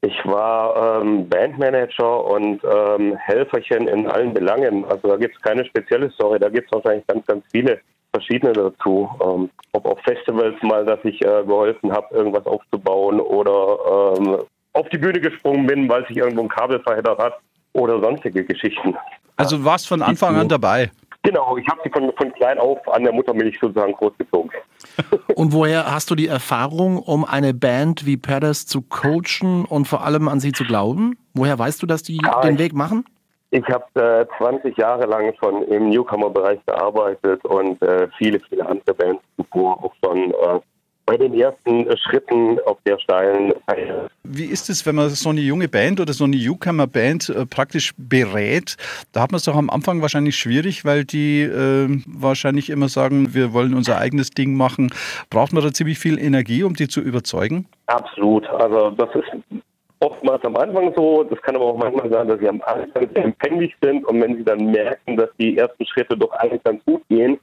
Ich 0.00 0.24
war 0.24 1.00
ähm, 1.02 1.28
Bandmanager 1.28 2.24
und 2.24 2.60
ähm, 2.64 3.16
Helferchen 3.16 3.88
in 3.88 4.06
allen 4.06 4.32
Belangen. 4.32 4.84
Also 4.84 5.08
da 5.08 5.16
gibt 5.16 5.34
es 5.34 5.42
keine 5.42 5.64
spezielle 5.64 6.10
Story, 6.12 6.38
da 6.38 6.48
gibt 6.48 6.66
es 6.66 6.72
wahrscheinlich 6.72 7.06
ganz, 7.08 7.26
ganz 7.26 7.44
viele 7.50 7.80
verschiedene 8.12 8.52
dazu. 8.52 9.10
Ähm, 9.20 9.50
ob 9.72 9.86
auf 9.86 9.98
Festivals 10.02 10.54
mal, 10.62 10.84
dass 10.84 11.00
ich 11.02 11.20
äh, 11.22 11.42
geholfen 11.44 11.92
habe, 11.92 12.14
irgendwas 12.14 12.46
aufzubauen 12.46 13.20
oder 13.20 14.14
ähm, 14.16 14.38
auf 14.72 14.88
die 14.90 14.98
Bühne 14.98 15.20
gesprungen 15.20 15.66
bin, 15.66 15.88
weil 15.88 16.06
sich 16.06 16.16
irgendwo 16.16 16.42
ein 16.42 16.48
Kabel 16.48 16.80
verheddert 16.80 17.18
hat 17.18 17.38
oder 17.72 18.00
sonstige 18.00 18.44
Geschichten. 18.44 18.96
Also 19.36 19.64
warst 19.64 19.88
von 19.88 20.02
Anfang 20.02 20.36
an 20.36 20.48
dabei? 20.48 20.90
Genau, 21.22 21.56
ich 21.56 21.66
habe 21.68 21.80
sie 21.84 21.90
von, 21.90 22.12
von 22.16 22.32
klein 22.34 22.58
auf 22.58 22.78
an 22.88 23.02
der 23.02 23.12
Muttermilch 23.12 23.58
sozusagen 23.60 23.92
großgezogen. 23.92 24.50
Und 25.34 25.52
woher 25.52 25.92
hast 25.92 26.10
du 26.10 26.14
die 26.14 26.26
Erfahrung, 26.26 26.98
um 26.98 27.24
eine 27.24 27.54
Band 27.54 28.06
wie 28.06 28.16
Paris 28.16 28.66
zu 28.66 28.82
coachen 28.82 29.64
und 29.64 29.86
vor 29.86 30.04
allem 30.04 30.28
an 30.28 30.40
sie 30.40 30.52
zu 30.52 30.64
glauben? 30.64 31.16
Woher 31.34 31.58
weißt 31.58 31.82
du, 31.82 31.86
dass 31.86 32.02
die 32.02 32.18
ja, 32.22 32.40
den 32.40 32.58
Weg 32.58 32.74
machen? 32.74 33.04
Ich 33.50 33.64
habe 33.68 33.84
äh, 33.94 34.26
20 34.38 34.76
Jahre 34.76 35.06
lang 35.06 35.32
schon 35.40 35.62
im 35.68 35.88
Newcomer-Bereich 35.88 36.58
gearbeitet 36.66 37.44
und 37.44 37.80
äh, 37.82 38.08
viele, 38.18 38.40
viele 38.40 38.66
andere 38.66 38.94
Bands 38.94 39.22
zuvor 39.36 39.82
auch 39.82 39.94
schon 40.04 40.32
äh, 40.32 40.60
bei 41.08 41.16
den 41.16 41.32
ersten 41.32 41.86
Schritten 41.96 42.58
auf 42.66 42.76
der 42.84 42.98
steilen 42.98 43.54
Karriere. 43.66 44.10
Wie 44.24 44.44
ist 44.44 44.68
es, 44.68 44.84
wenn 44.84 44.94
man 44.94 45.08
so 45.08 45.30
eine 45.30 45.40
junge 45.40 45.66
Band 45.66 46.00
oder 46.00 46.12
so 46.12 46.24
eine 46.24 46.36
Newcomer-Band 46.36 47.30
äh, 47.30 47.46
praktisch 47.46 47.94
berät? 47.96 48.76
Da 49.12 49.22
hat 49.22 49.32
man 49.32 49.38
es 49.38 49.44
doch 49.44 49.56
am 49.56 49.70
Anfang 49.70 50.02
wahrscheinlich 50.02 50.36
schwierig, 50.36 50.84
weil 50.84 51.06
die 51.06 51.40
äh, 51.40 51.88
wahrscheinlich 52.06 52.68
immer 52.68 52.90
sagen, 52.90 53.32
wir 53.32 53.54
wollen 53.54 53.72
unser 53.72 53.96
eigenes 53.96 54.30
Ding 54.30 54.54
machen. 54.54 54.90
Braucht 55.30 55.54
man 55.54 55.62
da 55.62 55.72
ziemlich 55.72 55.98
viel 55.98 56.18
Energie, 56.18 56.62
um 56.62 56.74
die 56.74 56.88
zu 56.88 57.00
überzeugen? 57.00 57.66
Absolut. 57.86 58.46
Also 58.46 58.90
das 58.90 59.08
ist 59.14 59.62
oftmals 60.00 60.44
am 60.44 60.56
Anfang 60.56 60.92
so. 60.94 61.24
Das 61.24 61.40
kann 61.40 61.56
aber 61.56 61.64
auch 61.64 61.78
manchmal 61.78 62.10
sein, 62.10 62.28
dass 62.28 62.38
sie 62.38 62.50
am 62.50 62.60
Anfang 62.66 63.08
sehr 63.14 63.24
empfänglich 63.24 63.74
sind 63.80 64.04
und 64.04 64.20
wenn 64.20 64.36
sie 64.36 64.44
dann 64.44 64.66
merken, 64.66 65.16
dass 65.16 65.30
die 65.38 65.56
ersten 65.56 65.86
Schritte 65.86 66.18
doch 66.18 66.32
eigentlich 66.32 66.62
ganz 66.64 66.84
gut 66.84 67.02
gehen, 67.08 67.38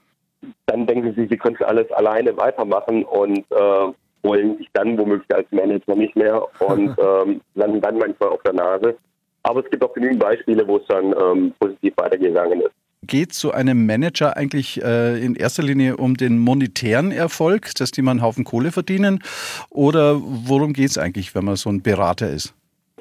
dann 0.65 0.85
denken 0.87 1.13
sie, 1.15 1.27
sie 1.27 1.37
können 1.37 1.57
alles 1.65 1.91
alleine 1.91 2.35
weitermachen 2.37 3.03
und 3.03 3.39
äh, 3.51 3.93
wollen 4.23 4.57
sich 4.57 4.67
dann 4.73 4.97
womöglich 4.97 5.33
als 5.33 5.47
Manager 5.51 5.95
nicht 5.95 6.15
mehr 6.15 6.41
und 6.59 6.95
ähm, 6.99 7.41
landen 7.53 7.81
dann 7.81 7.97
manchmal 7.97 8.29
auf 8.29 8.41
der 8.43 8.53
Nase. 8.53 8.97
Aber 9.43 9.63
es 9.63 9.69
gibt 9.69 9.83
auch 9.83 9.93
genügend 9.93 10.19
Beispiele, 10.19 10.67
wo 10.67 10.77
es 10.77 10.87
dann 10.87 11.13
ähm, 11.13 11.53
positiv 11.59 11.93
weitergegangen 11.97 12.61
ist. 12.61 12.71
Geht 13.03 13.33
so 13.33 13.51
einem 13.51 13.85
Manager 13.85 14.35
eigentlich 14.35 14.81
äh, 14.83 15.23
in 15.23 15.35
erster 15.35 15.61
Linie 15.61 15.97
um 15.97 16.15
den 16.17 16.39
monetären 16.39 17.11
Erfolg, 17.11 17.75
dass 17.75 17.91
die 17.91 18.01
mal 18.01 18.11
einen 18.11 18.23
Haufen 18.23 18.43
Kohle 18.43 18.71
verdienen? 18.71 19.21
Oder 19.69 20.19
worum 20.19 20.73
geht 20.73 20.89
es 20.89 20.97
eigentlich, 20.97 21.35
wenn 21.35 21.45
man 21.45 21.55
so 21.55 21.69
ein 21.69 21.83
Berater 21.83 22.31
ist? 22.31 22.55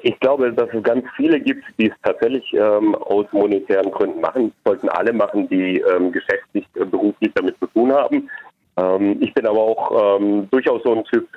Ich 0.07 0.19
glaube, 0.19 0.53
dass 0.53 0.69
es 0.71 0.83
ganz 0.83 1.03
viele 1.15 1.39
gibt, 1.39 1.63
die 1.79 1.87
es 1.87 1.95
tatsächlich 2.03 2.53
ähm, 2.53 2.93
aus 2.93 3.25
monetären 3.31 3.89
Gründen 3.89 4.21
machen. 4.21 4.53
Das 4.63 4.73
sollten 4.73 4.89
alle 4.89 5.11
machen, 5.11 5.49
die 5.49 5.79
ähm, 5.79 6.11
geschäftlich, 6.11 6.63
äh, 6.75 6.85
beruflich 6.85 7.31
damit 7.33 7.57
zu 7.57 7.65
tun 7.65 7.91
haben. 7.91 8.29
Ähm, 8.77 9.17
ich 9.19 9.33
bin 9.33 9.47
aber 9.47 9.57
auch 9.57 10.19
ähm, 10.19 10.47
durchaus 10.51 10.83
so 10.83 10.93
ein 10.93 11.03
Typ, 11.05 11.27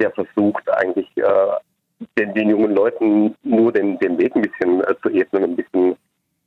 der 0.00 0.10
versucht 0.12 0.66
eigentlich 0.70 1.06
äh, 1.16 2.06
den, 2.18 2.32
den, 2.32 2.48
jungen 2.48 2.74
Leuten 2.74 3.34
nur 3.42 3.70
den, 3.70 3.98
den 3.98 4.16
Weg 4.16 4.34
ein 4.34 4.40
bisschen 4.40 4.80
äh, 4.84 4.94
zu 5.02 5.10
ebnen, 5.10 5.44
ein 5.44 5.56
bisschen 5.56 5.94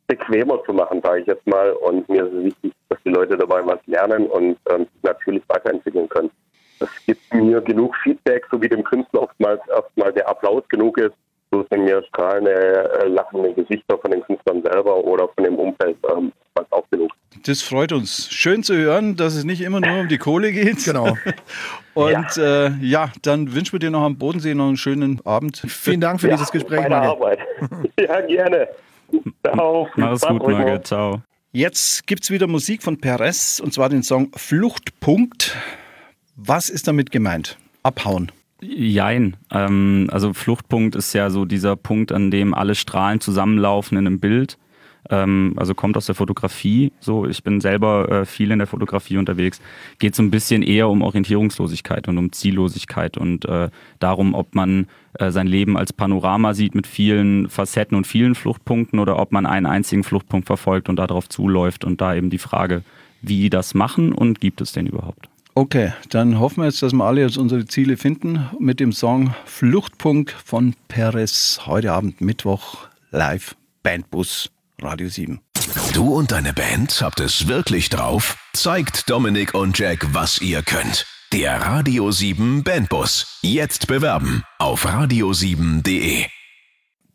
bequemer 0.08 0.64
zu 0.64 0.74
machen, 0.74 1.00
sage 1.04 1.22
ich 1.22 1.28
jetzt 1.28 1.46
mal. 1.46 1.74
Und 1.74 2.10
mir 2.10 2.26
ist 2.26 2.34
es 2.34 2.44
wichtig, 2.46 2.74
dass 2.90 2.98
die 3.06 3.12
Leute 3.12 3.38
dabei 3.38 3.64
was 3.64 3.86
lernen 3.86 4.26
und 4.26 4.58
ähm, 4.72 4.88
natürlich 5.04 5.44
weiterentwickeln 5.48 6.10
können. 6.10 6.32
Es 6.80 6.90
gibt 7.06 7.32
mir 7.36 7.62
genug 7.62 7.96
Feedback, 7.98 8.48
so 8.50 8.60
wie 8.60 8.68
dem 8.68 8.84
Künstler 8.84 9.22
oftmals 9.22 9.62
erstmal 9.68 10.12
der 10.12 10.28
Applaus 10.28 10.68
genug 10.70 10.98
ist, 10.98 11.14
so 11.52 11.66
sind 11.72 11.86
mir 11.86 12.04
strahlende, 12.10 12.52
äh, 12.52 13.08
lachende 13.08 13.54
Gesichter 13.54 13.98
von 13.98 14.12
den 14.12 14.22
Künstlern 14.22 14.62
selber 14.64 15.04
oder 15.04 15.28
von 15.30 15.44
dem 15.44 15.56
Umfeld 15.56 15.98
ähm, 16.14 16.32
auch 16.72 16.90
genug. 16.90 17.12
Das 17.46 17.62
freut 17.62 17.92
uns. 17.92 18.30
Schön 18.32 18.64
zu 18.64 18.76
hören, 18.76 19.16
dass 19.16 19.36
es 19.36 19.44
nicht 19.44 19.62
immer 19.62 19.80
nur 19.80 20.02
um 20.02 20.08
die 20.08 20.18
Kohle 20.18 20.52
geht. 20.52 20.84
Genau. 20.84 21.18
Und 21.94 22.36
ja. 22.36 22.66
Äh, 22.66 22.72
ja, 22.82 23.12
dann 23.22 23.54
wünschen 23.54 23.74
wir 23.74 23.80
dir 23.80 23.92
noch 23.92 24.04
am 24.04 24.18
Bodensee 24.18 24.54
noch 24.54 24.68
einen 24.68 24.78
schönen 24.78 25.20
Abend. 25.26 25.64
Vielen 25.68 26.02
Dank 26.02 26.22
für 26.22 26.28
ja, 26.28 26.36
dieses 26.36 26.52
Gespräch. 26.52 26.82
Meine 26.82 26.98
Arbeit. 26.98 27.40
ja, 28.00 28.22
gerne. 28.22 28.68
Ciao. 29.46 29.88
Mach's 29.96 30.22
gut, 30.22 30.48
Marge. 30.48 30.82
Ciao. 30.84 31.22
Jetzt 31.52 32.06
gibt 32.06 32.24
es 32.24 32.32
wieder 32.32 32.48
Musik 32.48 32.84
von 32.84 33.00
Perez 33.00 33.60
und 33.60 33.74
zwar 33.74 33.90
den 33.90 34.04
Song 34.04 34.32
Fluchtpunkt. 34.36 35.56
Was 36.36 36.70
ist 36.70 36.88
damit 36.88 37.12
gemeint? 37.12 37.58
Abhauen. 37.84 38.32
Jein. 38.62 39.38
Ähm, 39.52 40.08
also 40.12 40.34
Fluchtpunkt 40.34 40.96
ist 40.96 41.14
ja 41.14 41.30
so 41.30 41.46
dieser 41.46 41.76
Punkt, 41.76 42.12
an 42.12 42.32
dem 42.32 42.54
alle 42.54 42.76
Strahlen 42.76 43.22
zusammenlaufen 43.22 43.98
in 43.98 44.08
einem 44.08 44.20
Bild. 44.20 44.58
Ähm, 45.10 45.54
also 45.58 45.74
kommt 45.76 45.96
aus 45.96 46.08
der 46.08 46.16
Fotografie. 46.16 46.92
So, 47.00 47.26
ich 47.26 47.44
bin 47.44 47.62
selber 47.62 48.10
äh, 48.10 48.26
viel 48.26 48.52
in 48.52 48.60
der 48.60 48.68
Fotografie 48.68 49.18
unterwegs. 49.18 49.62
Geht 50.00 50.16
so 50.16 50.24
ein 50.24 50.32
bisschen 50.32 50.64
eher 50.64 50.90
um 50.90 51.02
Orientierungslosigkeit 51.02 52.08
und 52.08 52.18
um 52.18 52.32
Ziellosigkeit 52.32 53.18
und 53.18 53.46
äh, 53.46 53.70
darum, 54.00 54.34
ob 54.34 54.56
man 54.56 54.88
äh, 55.20 55.32
sein 55.32 55.48
Leben 55.48 55.78
als 55.78 55.94
Panorama 55.94 56.54
sieht 56.54 56.76
mit 56.76 56.88
vielen 56.88 57.50
Facetten 57.50 57.96
und 57.96 58.08
vielen 58.08 58.36
Fluchtpunkten 58.36 59.00
oder 59.00 59.20
ob 59.20 59.32
man 59.32 59.46
einen 59.46 59.66
einzigen 59.68 60.04
Fluchtpunkt 60.04 60.48
verfolgt 60.48 60.90
und 60.90 60.98
darauf 60.98 61.30
zuläuft 61.30 61.86
und 61.86 62.02
da 62.02 62.16
eben 62.16 62.30
die 62.30 62.38
Frage, 62.38 62.84
wie 63.22 63.50
das 63.50 63.74
machen 63.74 64.14
und 64.14 64.42
gibt 64.42 64.62
es 64.62 64.72
denn 64.72 64.88
überhaupt? 64.88 65.30
Okay, 65.58 65.92
dann 66.10 66.40
hoffen 66.40 66.58
wir 66.58 66.66
jetzt, 66.66 66.84
dass 66.84 66.94
wir 66.94 67.04
alle 67.04 67.22
jetzt 67.22 67.36
unsere 67.36 67.66
Ziele 67.66 67.98
finden 67.98 68.48
mit 68.60 68.80
dem 68.80 68.92
Song 68.92 69.34
Fluchtpunkt 69.46 70.30
von 70.32 70.76
Perez 70.88 71.62
heute 71.66 71.94
Abend 71.94 72.22
Mittwoch 72.22 72.88
live 73.10 73.56
Bandbus 73.82 74.52
Radio 74.80 75.08
7. 75.10 75.40
Du 75.96 76.14
und 76.14 76.32
deine 76.32 76.54
Band 76.54 77.02
habt 77.02 77.20
es 77.20 77.48
wirklich 77.48 77.90
drauf? 77.90 78.38
Zeigt 78.54 79.10
Dominik 79.10 79.56
und 79.56 79.80
Jack, 79.80 80.06
was 80.14 80.40
ihr 80.42 80.62
könnt. 80.62 81.08
Der 81.34 81.60
Radio 81.60 82.12
7 82.12 82.64
Bandbus. 82.64 83.40
Jetzt 83.42 83.88
bewerben 83.88 84.44
auf 84.60 84.86
radio7.de. 84.86 86.28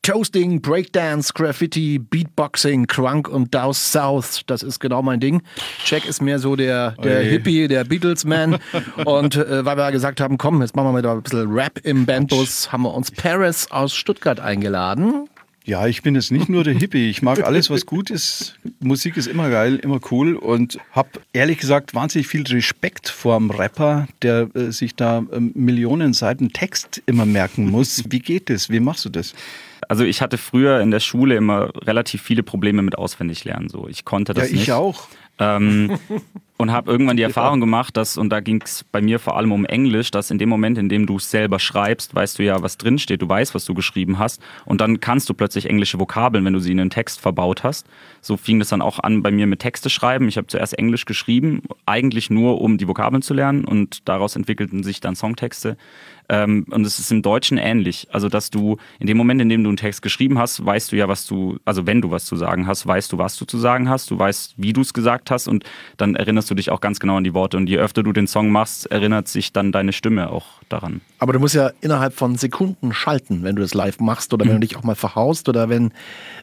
Toasting, 0.02 0.61
Breakdance, 0.61 1.32
Graffiti, 1.32 2.00
Beatboxing, 2.00 2.88
Crunk 2.88 3.28
und 3.28 3.54
Down 3.54 3.73
South, 3.73 4.40
das 4.49 4.64
ist 4.64 4.80
genau 4.80 5.00
mein 5.00 5.21
Ding. 5.21 5.42
Jack 5.87 6.06
ist 6.06 6.21
mehr 6.21 6.40
so 6.40 6.56
der, 6.56 6.97
der 7.04 7.21
Oje. 7.21 7.30
Hippie, 7.30 7.68
der 7.68 7.85
Beatles-Man. 7.85 8.59
und 9.04 9.37
äh, 9.37 9.64
weil 9.64 9.76
wir 9.76 9.92
gesagt 9.92 10.21
haben, 10.21 10.38
komm, 10.38 10.61
jetzt 10.61 10.75
machen 10.75 10.92
wir 10.92 11.02
mal 11.02 11.06
ein 11.06 11.23
bisschen 11.23 11.52
Rap 11.52 11.78
im 11.85 12.04
Bandbus, 12.04 12.73
haben 12.73 12.82
wir 12.82 12.92
uns 12.92 13.12
Paris 13.12 13.71
aus 13.71 13.94
Stuttgart 13.94 14.40
eingeladen. 14.40 15.28
Ja, 15.64 15.87
ich 15.87 16.02
bin 16.02 16.16
jetzt 16.16 16.33
nicht 16.33 16.49
nur 16.49 16.64
der 16.64 16.75
Hippie. 16.75 17.09
Ich 17.09 17.23
mag 17.23 17.45
alles, 17.45 17.71
was 17.71 17.87
gut 17.87 18.11
ist. 18.11 18.59
Musik 18.81 19.16
ist 19.16 19.28
immer 19.28 19.49
geil, 19.49 19.76
immer 19.76 20.00
cool 20.11 20.35
und 20.35 20.78
habe 20.90 21.11
ehrlich 21.33 21.59
gesagt 21.59 21.95
wahnsinnig 21.95 22.26
viel 22.26 22.42
Respekt 22.42 23.09
vor 23.09 23.37
einem 23.37 23.50
Rapper, 23.50 24.09
der 24.23 24.49
äh, 24.54 24.73
sich 24.73 24.97
da 24.97 25.19
äh, 25.19 25.38
Millionen 25.38 26.14
Seiten 26.14 26.52
Text 26.52 27.00
immer 27.07 27.26
merken 27.26 27.71
muss. 27.71 28.02
Wie 28.09 28.19
geht 28.19 28.50
das? 28.50 28.71
Wie 28.71 28.81
machst 28.81 29.04
du 29.04 29.09
das? 29.09 29.35
Also 29.88 30.04
ich 30.04 30.21
hatte 30.21 30.37
früher 30.37 30.81
in 30.81 30.90
der 30.90 31.00
Schule 31.00 31.37
immer 31.37 31.71
relativ 31.87 32.23
viele 32.23 32.42
Probleme 32.42 32.83
mit 32.83 32.99
Auswendiglernen. 32.99 33.69
So, 33.69 33.87
ich 33.88 34.04
konnte 34.04 34.35
das 34.35 34.45
ja, 34.45 34.49
ich 34.49 34.52
nicht. 34.54 34.62
Ich 34.64 34.73
auch. 34.73 35.07
Ähm, 35.38 35.99
und 36.62 36.71
habe 36.71 36.90
irgendwann 36.90 37.16
die 37.16 37.25
Erfahrung 37.25 37.61
gemacht, 37.61 37.97
dass, 37.97 38.16
und 38.16 38.31
da 38.31 38.38
ging 38.38 38.62
es 38.64 38.85
bei 38.92 39.00
mir 39.00 39.19
vor 39.19 39.37
allem 39.37 39.50
um 39.50 39.64
Englisch, 39.64 40.12
dass 40.12 40.31
in 40.31 40.38
dem 40.38 40.49
Moment, 40.49 40.78
in 40.78 40.88
dem 40.88 41.07
du 41.07 41.16
es 41.16 41.28
selber 41.28 41.59
schreibst, 41.59 42.14
weißt 42.14 42.38
du 42.38 42.45
ja, 42.45 42.62
was 42.62 42.78
drinsteht, 42.78 43.21
du 43.21 43.28
weißt, 43.28 43.54
was 43.54 43.64
du 43.64 43.75
geschrieben 43.75 44.19
hast 44.21 44.40
und 44.64 44.81
dann 44.81 45.00
kannst 45.00 45.28
du 45.28 45.35
plötzlich 45.35 45.69
englische 45.69 45.99
Vokabeln, 45.99 46.45
wenn 46.45 46.52
du 46.52 46.61
sie 46.61 46.71
in 46.71 46.78
einen 46.78 46.90
Text 46.90 47.21
verbaut 47.21 47.64
hast. 47.64 47.87
So 48.21 48.37
fing 48.37 48.61
das 48.61 48.69
dann 48.69 48.81
auch 48.81 49.00
an 49.00 49.23
bei 49.23 49.33
mir 49.33 49.49
mit 49.49 49.59
Texte 49.59 49.90
schreiben. 49.90 50.28
Ich 50.28 50.37
habe 50.37 50.47
zuerst 50.47 50.78
Englisch 50.78 51.04
geschrieben, 51.04 51.62
eigentlich 51.85 52.31
nur, 52.31 52.61
um 52.61 52.78
die 52.78 52.87
Vokabeln 52.87 53.23
zu 53.23 53.35
lernen 53.35 53.64
und 53.64 54.09
daraus 54.09 54.37
entwickelten 54.37 54.85
sich 54.85 55.00
dann 55.00 55.16
Songtexte. 55.16 55.76
Ähm, 56.29 56.67
und 56.71 56.87
es 56.87 56.99
ist 56.99 57.11
im 57.12 57.23
Deutschen 57.23 57.59
ähnlich. 57.59 58.09
Also, 58.11 58.29
dass 58.29 58.50
du 58.50 58.79
in 58.99 59.07
dem 59.07 59.17
Moment, 59.17 59.41
in 59.41 59.49
dem 59.49 59.64
du 59.64 59.71
einen 59.71 59.76
Text 59.76 60.02
geschrieben 60.02 60.38
hast, 60.38 60.64
weißt 60.64 60.93
du 60.93 60.97
ja, 60.97 61.09
was 61.09 61.26
du, 61.26 61.59
also 61.64 61.87
wenn 61.87 62.00
du 62.00 62.11
was 62.11 62.25
zu 62.25 62.37
sagen 62.37 62.67
hast, 62.67 62.87
weißt 62.87 63.12
du, 63.12 63.19
was 63.19 63.37
du 63.37 63.45
zu 63.45 63.59
sagen 63.59 63.88
hast, 63.88 64.11
du 64.11 64.19
weißt, 64.19 64.55
wie 64.57 64.73
du 64.73 64.81
es 64.81 64.95
gesagt 64.95 65.31
hast 65.31 65.49
und 65.49 65.64
dann 65.97 66.14
erinnerst 66.14 66.50
du 66.50 66.55
dich 66.55 66.71
auch 66.71 66.81
ganz 66.81 67.00
genau 67.00 67.17
an 67.17 67.25
die 67.25 67.35
Worte. 67.35 67.57
Und 67.57 67.69
je 67.69 67.79
öfter 67.79 68.02
du 68.02 68.12
den 68.12 68.26
Song 68.26 68.50
machst, 68.50 68.87
erinnert 68.91 69.29
sich 69.29 69.52
dann 69.52 69.73
deine 69.73 69.93
Stimme 69.93 70.31
auch 70.31 70.47
daran. 70.69 71.00
Aber 71.19 71.33
du 71.33 71.38
musst 71.38 71.55
ja 71.55 71.71
innerhalb 71.81 72.14
von 72.14 72.37
Sekunden 72.37 72.93
schalten, 72.93 73.43
wenn 73.43 73.57
du 73.57 73.62
das 73.62 73.75
live 73.75 74.00
machst 74.00 74.33
oder 74.33 74.45
mhm. 74.45 74.50
wenn 74.50 74.61
du 74.61 74.67
dich 74.67 74.76
auch 74.76 74.85
mal 74.85 74.95
verhaust 74.95 75.49
oder 75.49 75.69
wenn. 75.69 75.93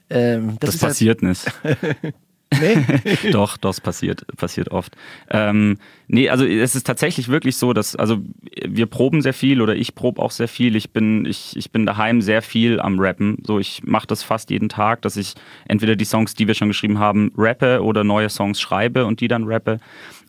Ähm, 0.09 0.57
das, 0.59 0.71
das 0.71 0.81
passiert 0.81 1.21
halt 1.21 1.29
nicht. 1.29 2.13
Nee. 2.59 2.77
doch, 3.31 3.57
das 3.57 3.79
passiert, 3.79 4.25
passiert 4.37 4.71
oft. 4.71 4.95
Ähm, 5.29 5.77
nee, 6.07 6.29
also 6.29 6.45
es 6.45 6.75
ist 6.75 6.85
tatsächlich 6.85 7.27
wirklich 7.27 7.57
so, 7.57 7.73
dass, 7.73 7.95
also 7.95 8.17
wir 8.65 8.87
proben 8.87 9.21
sehr 9.21 9.33
viel 9.33 9.61
oder 9.61 9.75
ich 9.75 9.95
probe 9.95 10.21
auch 10.21 10.31
sehr 10.31 10.47
viel. 10.47 10.75
Ich 10.75 10.91
bin, 10.91 11.25
ich, 11.25 11.55
ich 11.55 11.71
bin 11.71 11.85
daheim 11.85 12.21
sehr 12.21 12.41
viel 12.41 12.79
am 12.79 12.99
Rappen. 12.99 13.37
So, 13.45 13.59
ich 13.59 13.83
mache 13.83 14.07
das 14.07 14.23
fast 14.23 14.49
jeden 14.49 14.69
Tag, 14.69 15.01
dass 15.03 15.15
ich 15.15 15.35
entweder 15.67 15.95
die 15.95 16.05
Songs, 16.05 16.33
die 16.33 16.47
wir 16.47 16.55
schon 16.55 16.69
geschrieben 16.69 16.99
haben, 16.99 17.31
rappe 17.37 17.83
oder 17.83 18.03
neue 18.03 18.29
Songs 18.29 18.59
schreibe 18.59 19.05
und 19.05 19.21
die 19.21 19.27
dann 19.27 19.43
rappe. 19.43 19.79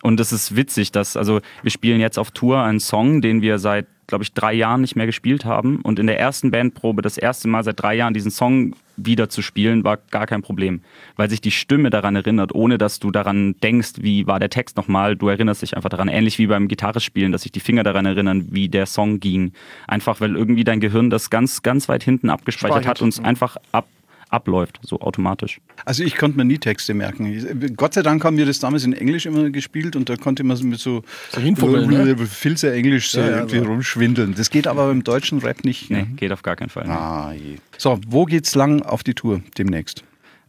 Und 0.01 0.19
es 0.19 0.31
ist 0.31 0.55
witzig, 0.55 0.91
dass, 0.91 1.15
also 1.15 1.41
wir 1.61 1.71
spielen 1.71 1.99
jetzt 1.99 2.17
auf 2.17 2.31
Tour 2.31 2.61
einen 2.61 2.79
Song, 2.79 3.21
den 3.21 3.41
wir 3.41 3.59
seit 3.59 3.87
glaube 4.11 4.25
ich, 4.25 4.33
drei 4.33 4.53
Jahren 4.53 4.81
nicht 4.81 4.97
mehr 4.97 5.05
gespielt 5.05 5.45
haben. 5.45 5.79
Und 5.81 5.97
in 5.97 6.05
der 6.05 6.19
ersten 6.19 6.51
Bandprobe 6.51 7.01
das 7.01 7.17
erste 7.17 7.47
Mal 7.47 7.63
seit 7.63 7.81
drei 7.81 7.95
Jahren 7.95 8.13
diesen 8.13 8.29
Song 8.29 8.75
wieder 8.97 9.29
zu 9.29 9.41
spielen, 9.41 9.85
war 9.85 9.97
gar 10.11 10.27
kein 10.27 10.41
Problem. 10.41 10.81
Weil 11.15 11.29
sich 11.29 11.39
die 11.39 11.49
Stimme 11.49 11.89
daran 11.89 12.17
erinnert, 12.17 12.53
ohne 12.53 12.77
dass 12.77 12.99
du 12.99 13.09
daran 13.09 13.55
denkst, 13.63 13.93
wie 14.01 14.27
war 14.27 14.37
der 14.37 14.49
Text 14.49 14.75
nochmal. 14.75 15.15
Du 15.15 15.29
erinnerst 15.29 15.61
dich 15.61 15.77
einfach 15.77 15.89
daran. 15.89 16.09
Ähnlich 16.09 16.37
wie 16.39 16.47
beim 16.47 16.67
Gitarrespielen, 16.67 17.31
dass 17.31 17.43
sich 17.43 17.53
die 17.53 17.61
Finger 17.61 17.83
daran 17.83 18.05
erinnern, 18.05 18.47
wie 18.51 18.67
der 18.67 18.85
Song 18.85 19.21
ging. 19.21 19.53
Einfach, 19.87 20.19
weil 20.19 20.35
irgendwie 20.35 20.65
dein 20.65 20.81
Gehirn 20.81 21.09
das 21.09 21.29
ganz, 21.29 21.61
ganz 21.61 21.87
weit 21.87 22.03
hinten 22.03 22.29
abgespeichert 22.29 22.83
Speichert. 22.83 22.89
hat 22.89 23.01
und 23.01 23.09
es 23.09 23.19
einfach 23.23 23.55
ab 23.71 23.87
abläuft, 24.31 24.79
so 24.83 24.99
automatisch. 25.01 25.59
Also 25.85 26.03
ich 26.03 26.15
konnte 26.15 26.37
mir 26.37 26.45
nie 26.45 26.57
Texte 26.57 26.93
merken. 26.93 27.75
Gott 27.75 27.93
sei 27.93 28.01
Dank 28.01 28.23
haben 28.23 28.37
wir 28.37 28.45
das 28.45 28.59
damals 28.59 28.83
in 28.83 28.93
Englisch 28.93 29.25
immer 29.25 29.49
gespielt 29.49 29.95
und 29.95 30.09
da 30.09 30.15
konnte 30.15 30.43
man 30.43 30.57
mit 30.63 30.79
so, 30.79 31.03
so 31.29 31.39
ne? 31.39 32.17
Filze 32.17 32.73
Englisch 32.73 33.11
so 33.11 33.19
ja, 33.19 33.37
irgendwie 33.37 33.59
so. 33.59 33.65
rumschwindeln. 33.65 34.33
Das 34.35 34.49
geht 34.49 34.67
aber 34.67 34.89
im 34.91 35.03
deutschen 35.03 35.39
Rap 35.39 35.63
nicht. 35.63 35.89
Ne? 35.89 36.07
Nee, 36.09 36.15
geht 36.15 36.31
auf 36.31 36.41
gar 36.41 36.55
keinen 36.55 36.69
Fall. 36.69 36.89
Ah, 36.89 37.33
je. 37.33 37.57
So, 37.77 37.99
wo 38.07 38.25
geht's 38.25 38.55
lang 38.55 38.81
auf 38.81 39.03
die 39.03 39.13
Tour 39.13 39.41
demnächst? 39.57 40.03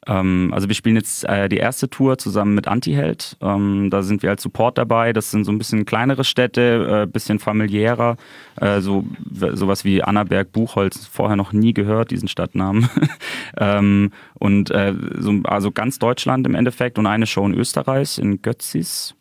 Ähm, 0.06 0.50
also 0.52 0.68
wir 0.68 0.74
spielen 0.74 0.96
jetzt 0.96 1.24
äh, 1.28 1.48
die 1.48 1.58
erste 1.58 1.88
Tour 1.88 2.18
zusammen 2.18 2.54
mit 2.54 2.68
Antiheld. 2.68 3.36
Ähm, 3.40 3.88
da 3.90 4.02
sind 4.02 4.22
wir 4.22 4.30
als 4.30 4.42
Support 4.42 4.78
dabei. 4.78 5.12
Das 5.12 5.30
sind 5.30 5.44
so 5.44 5.52
ein 5.52 5.58
bisschen 5.58 5.84
kleinere 5.84 6.24
Städte, 6.24 7.02
äh, 7.02 7.06
bisschen 7.06 7.38
familiärer. 7.38 8.16
Äh, 8.56 8.80
so 8.80 9.04
sowas 9.30 9.84
wie 9.84 10.02
Annaberg, 10.02 10.52
Buchholz, 10.52 11.06
vorher 11.06 11.36
noch 11.36 11.52
nie 11.52 11.72
gehört, 11.72 12.10
diesen 12.10 12.28
Stadtnamen. 12.28 12.88
ähm, 13.58 14.12
und 14.34 14.70
äh, 14.70 14.94
so, 15.18 15.40
also 15.44 15.70
ganz 15.70 15.98
Deutschland 15.98 16.46
im 16.46 16.54
Endeffekt 16.54 16.98
und 16.98 17.06
eine 17.06 17.26
Show 17.26 17.46
in 17.46 17.54
Österreich, 17.54 18.18
in 18.18 18.42
Götzis. 18.42 19.14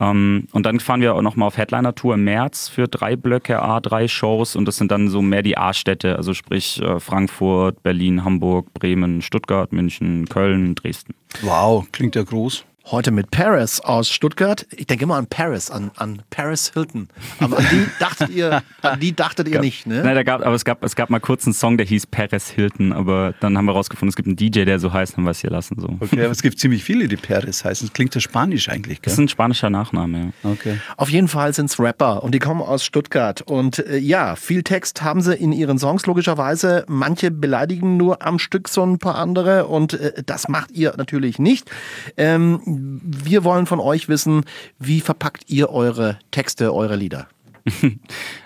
Ähm, 0.00 0.46
und 0.52 0.66
dann 0.66 0.80
fahren 0.80 1.00
wir 1.00 1.14
auch 1.14 1.22
nochmal 1.22 1.48
auf 1.48 1.56
Headliner-Tour 1.56 2.14
im 2.14 2.24
März 2.24 2.68
für 2.68 2.86
drei 2.88 3.16
Blöcke, 3.16 3.60
A, 3.60 3.80
drei 3.80 4.08
Shows 4.08 4.56
und 4.56 4.66
das 4.66 4.76
sind 4.76 4.90
dann 4.92 5.08
so 5.08 5.22
mehr 5.22 5.42
die 5.42 5.58
A-Städte, 5.58 6.16
also 6.16 6.34
sprich 6.34 6.80
äh, 6.80 7.00
Frankfurt, 7.00 7.82
Berlin, 7.82 8.24
Hamburg, 8.24 8.72
Bremen, 8.74 9.22
Stuttgart, 9.22 9.72
München, 9.72 10.28
Köln, 10.28 10.74
Dresden. 10.74 11.14
Wow, 11.42 11.86
klingt 11.92 12.14
ja 12.14 12.22
groß. 12.22 12.64
Heute 12.90 13.10
mit 13.10 13.30
Paris 13.30 13.80
aus 13.80 14.08
Stuttgart. 14.08 14.66
Ich 14.74 14.86
denke 14.86 15.04
immer 15.04 15.16
an 15.16 15.26
Paris, 15.26 15.70
an, 15.70 15.90
an 15.96 16.22
Paris 16.30 16.70
Hilton. 16.72 17.08
Aber 17.38 17.58
an 17.58 17.66
die 17.70 17.84
dachtet 18.00 18.30
ihr, 18.30 18.62
an 18.80 18.98
die 18.98 19.14
dachtet 19.14 19.46
ihr 19.46 19.60
nicht, 19.60 19.86
ne? 19.86 20.02
Nein, 20.02 20.14
da 20.14 20.22
gab, 20.22 20.40
aber 20.40 20.54
es 20.54 20.64
gab, 20.64 20.82
es 20.82 20.96
gab 20.96 21.10
mal 21.10 21.18
kurz 21.20 21.44
einen 21.46 21.52
Song, 21.52 21.76
der 21.76 21.84
hieß 21.84 22.06
Paris 22.06 22.48
Hilton, 22.48 22.94
aber 22.94 23.34
dann 23.40 23.58
haben 23.58 23.66
wir 23.66 23.72
rausgefunden, 23.72 24.08
es 24.08 24.16
gibt 24.16 24.26
einen 24.26 24.36
DJ, 24.36 24.64
der 24.64 24.78
so 24.78 24.90
heißt, 24.90 25.18
haben 25.18 25.24
wir 25.24 25.32
es 25.32 25.40
hier 25.40 25.50
lassen. 25.50 25.78
So. 25.78 25.98
Okay, 26.00 26.22
aber 26.22 26.30
es 26.30 26.40
gibt 26.40 26.58
ziemlich 26.58 26.82
viele, 26.82 27.08
die 27.08 27.16
Paris 27.16 27.62
heißen. 27.62 27.88
Das 27.88 27.92
klingt 27.92 28.14
ja 28.14 28.22
spanisch 28.22 28.70
eigentlich, 28.70 29.02
Das 29.02 29.12
ist 29.12 29.16
gell? 29.18 29.26
ein 29.26 29.28
spanischer 29.28 29.68
Nachname, 29.68 30.32
ja. 30.42 30.50
Okay. 30.50 30.78
Auf 30.96 31.10
jeden 31.10 31.28
Fall 31.28 31.52
sind's 31.52 31.78
Rapper 31.78 32.22
und 32.22 32.34
die 32.34 32.38
kommen 32.38 32.62
aus 32.62 32.86
Stuttgart. 32.86 33.42
Und 33.42 33.80
äh, 33.80 33.98
ja, 33.98 34.34
viel 34.34 34.62
Text 34.62 35.02
haben 35.02 35.20
sie 35.20 35.34
in 35.34 35.52
ihren 35.52 35.78
Songs 35.78 36.06
logischerweise. 36.06 36.86
Manche 36.88 37.30
beleidigen 37.30 37.98
nur 37.98 38.22
am 38.26 38.38
Stück 38.38 38.66
so 38.66 38.82
ein 38.82 38.98
paar 38.98 39.16
andere 39.16 39.66
und 39.66 39.92
äh, 39.92 40.22
das 40.24 40.48
macht 40.48 40.70
ihr 40.70 40.94
natürlich 40.96 41.38
nicht. 41.38 41.70
Ähm, 42.16 42.62
wir 42.80 43.44
wollen 43.44 43.66
von 43.66 43.80
euch 43.80 44.08
wissen, 44.08 44.44
wie 44.78 45.00
verpackt 45.00 45.44
ihr 45.48 45.70
eure 45.70 46.18
Texte, 46.30 46.74
eure 46.74 46.96
Lieder? 46.96 47.28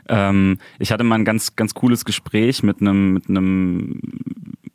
Ähm, 0.08 0.58
ich 0.80 0.90
hatte 0.92 1.04
mal 1.04 1.14
ein 1.14 1.24
ganz, 1.24 1.54
ganz 1.54 1.74
cooles 1.74 2.04
Gespräch 2.04 2.62
mit 2.64 2.80
einem, 2.80 3.14
mit 3.14 3.28
einem 3.28 4.00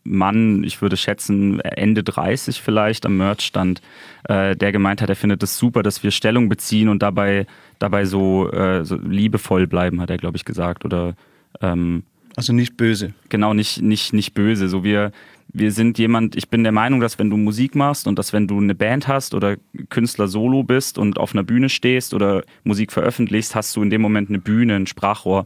Mann, 0.04 0.64
ich 0.64 0.82
würde 0.82 0.98
schätzen 0.98 1.60
Ende 1.60 2.02
30 2.02 2.62
vielleicht 2.62 3.06
am 3.06 3.18
Merchstand, 3.18 3.82
äh, 4.24 4.56
der 4.56 4.72
gemeint 4.72 5.02
hat, 5.02 5.10
er 5.10 5.16
findet 5.16 5.44
es 5.44 5.58
super, 5.58 5.84
dass 5.84 6.02
wir 6.02 6.12
Stellung 6.12 6.50
beziehen 6.50 6.90
und 6.90 7.04
dabei, 7.04 7.46
dabei 7.78 8.06
so, 8.06 8.50
äh, 8.52 8.86
so 8.86 8.96
liebevoll 8.96 9.68
bleiben, 9.68 10.02
hat 10.02 10.10
er, 10.10 10.18
glaube 10.18 10.38
ich, 10.38 10.46
gesagt. 10.46 10.86
Oder 10.86 11.16
ähm, 11.62 12.04
Also 12.36 12.54
nicht 12.54 12.78
böse. 12.78 13.14
genau 13.30 13.54
nicht, 13.54 13.82
nicht, 13.82 14.14
nicht 14.14 14.34
böse. 14.34 14.70
So 14.70 14.84
wir, 14.84 15.12
wir 15.54 15.72
sind 15.72 15.98
jemand, 15.98 16.36
ich 16.36 16.50
bin 16.50 16.64
der 16.64 16.72
Meinung, 16.72 17.00
dass 17.00 17.18
wenn 17.20 17.30
du 17.30 17.38
Musik 17.38 17.76
machst 17.76 18.08
und 18.08 18.20
dass 18.20 18.34
wenn 18.34 18.48
du 18.48 18.60
eine 18.60 18.76
Band 18.76 19.08
hast 19.08 19.34
oder 19.34 19.56
Künstler 19.90 20.28
solo 20.28 20.64
bist 20.64 20.98
und 20.98 21.18
auf 21.18 21.34
einer 21.34 21.44
Bühne 21.44 21.70
stehst 21.70 22.14
oder 22.14 22.44
Musik 22.64 22.92
veröffentlichst, 22.92 23.56
hast 23.56 23.76
du 23.76 23.82
in 23.82 23.90
dem 23.90 24.02
Moment 24.02 24.30
eine 24.30 24.40
Bühne, 24.40 24.76
ein 24.76 24.88
Sprachrohr, 24.88 25.46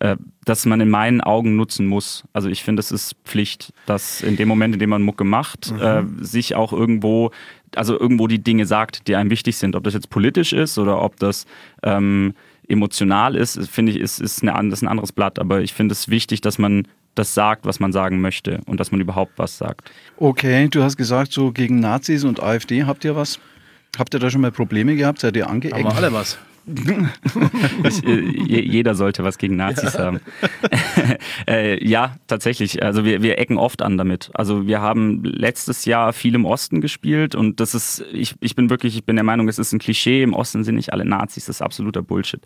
äh, 0.00 0.16
das 0.44 0.66
man 0.66 0.80
in 0.80 0.90
meinen 0.90 1.20
Augen 1.20 1.56
nutzen 1.56 1.86
muss. 1.86 2.24
Also 2.32 2.48
ich 2.48 2.62
finde, 2.62 2.80
es 2.80 2.90
ist 2.90 3.16
Pflicht, 3.24 3.72
dass 3.86 4.20
in 4.20 4.36
dem 4.36 4.48
Moment, 4.48 4.74
in 4.74 4.80
dem 4.80 4.90
man 4.90 5.02
Mucke 5.02 5.24
macht, 5.24 5.72
äh, 5.72 6.02
sich 6.20 6.54
auch 6.54 6.72
irgendwo, 6.72 7.30
also 7.74 7.98
irgendwo 7.98 8.26
die 8.26 8.42
Dinge 8.42 8.66
sagt, 8.66 9.08
die 9.08 9.16
einem 9.16 9.30
wichtig 9.30 9.56
sind. 9.56 9.76
Ob 9.76 9.84
das 9.84 9.94
jetzt 9.94 10.10
politisch 10.10 10.52
ist 10.52 10.78
oder 10.78 11.02
ob 11.02 11.16
das 11.18 11.46
ähm, 11.82 12.34
emotional 12.68 13.36
ist, 13.36 13.68
finde 13.68 13.92
ich, 13.92 13.98
ist, 13.98 14.20
ist, 14.20 14.42
eine, 14.42 14.72
ist 14.72 14.82
ein 14.82 14.88
anderes 14.88 15.12
Blatt. 15.12 15.38
Aber 15.38 15.60
ich 15.62 15.72
finde 15.72 15.92
es 15.92 16.08
wichtig, 16.08 16.40
dass 16.40 16.58
man 16.58 16.86
das 17.18 17.34
sagt, 17.34 17.64
was 17.64 17.80
man 17.80 17.92
sagen 17.92 18.20
möchte 18.20 18.60
und 18.66 18.78
dass 18.78 18.92
man 18.92 19.00
überhaupt 19.00 19.32
was 19.36 19.58
sagt. 19.58 19.90
Okay, 20.18 20.68
du 20.68 20.82
hast 20.82 20.96
gesagt, 20.96 21.32
so 21.32 21.50
gegen 21.50 21.80
Nazis 21.80 22.24
und 22.24 22.42
AfD 22.42 22.84
habt 22.84 23.04
ihr 23.04 23.16
was? 23.16 23.40
Habt 23.98 24.14
ihr 24.14 24.20
da 24.20 24.30
schon 24.30 24.42
mal 24.42 24.52
Probleme 24.52 24.94
gehabt? 24.94 25.20
Seid 25.20 25.36
ihr 25.36 25.48
angeeckt? 25.48 25.74
Haben 25.74 25.84
wir 25.84 25.96
alle 25.96 26.12
was? 26.12 26.38
Ich, 27.84 28.04
äh, 28.04 28.20
je- 28.20 28.62
jeder 28.62 28.94
sollte 28.94 29.22
was 29.22 29.38
gegen 29.38 29.56
Nazis 29.56 29.98
haben. 29.98 30.20
äh, 31.48 31.84
ja, 31.86 32.16
tatsächlich. 32.26 32.82
Also 32.82 33.04
wir, 33.04 33.22
wir 33.22 33.38
ecken 33.38 33.56
oft 33.58 33.82
an 33.82 33.96
damit. 33.96 34.30
Also 34.34 34.66
wir 34.66 34.80
haben 34.80 35.22
letztes 35.24 35.84
Jahr 35.84 36.12
viel 36.12 36.34
im 36.34 36.44
Osten 36.44 36.80
gespielt 36.80 37.34
und 37.34 37.60
das 37.60 37.74
ist, 37.74 38.04
ich, 38.12 38.34
ich 38.40 38.56
bin 38.56 38.70
wirklich, 38.70 38.96
ich 38.96 39.04
bin 39.04 39.16
der 39.16 39.24
Meinung, 39.24 39.48
es 39.48 39.58
ist 39.58 39.72
ein 39.72 39.78
Klischee. 39.78 40.22
Im 40.22 40.34
Osten 40.34 40.64
sind 40.64 40.74
nicht 40.76 40.92
alle 40.92 41.04
Nazis, 41.04 41.46
das 41.46 41.56
ist 41.56 41.62
absoluter 41.62 42.02
Bullshit. 42.02 42.40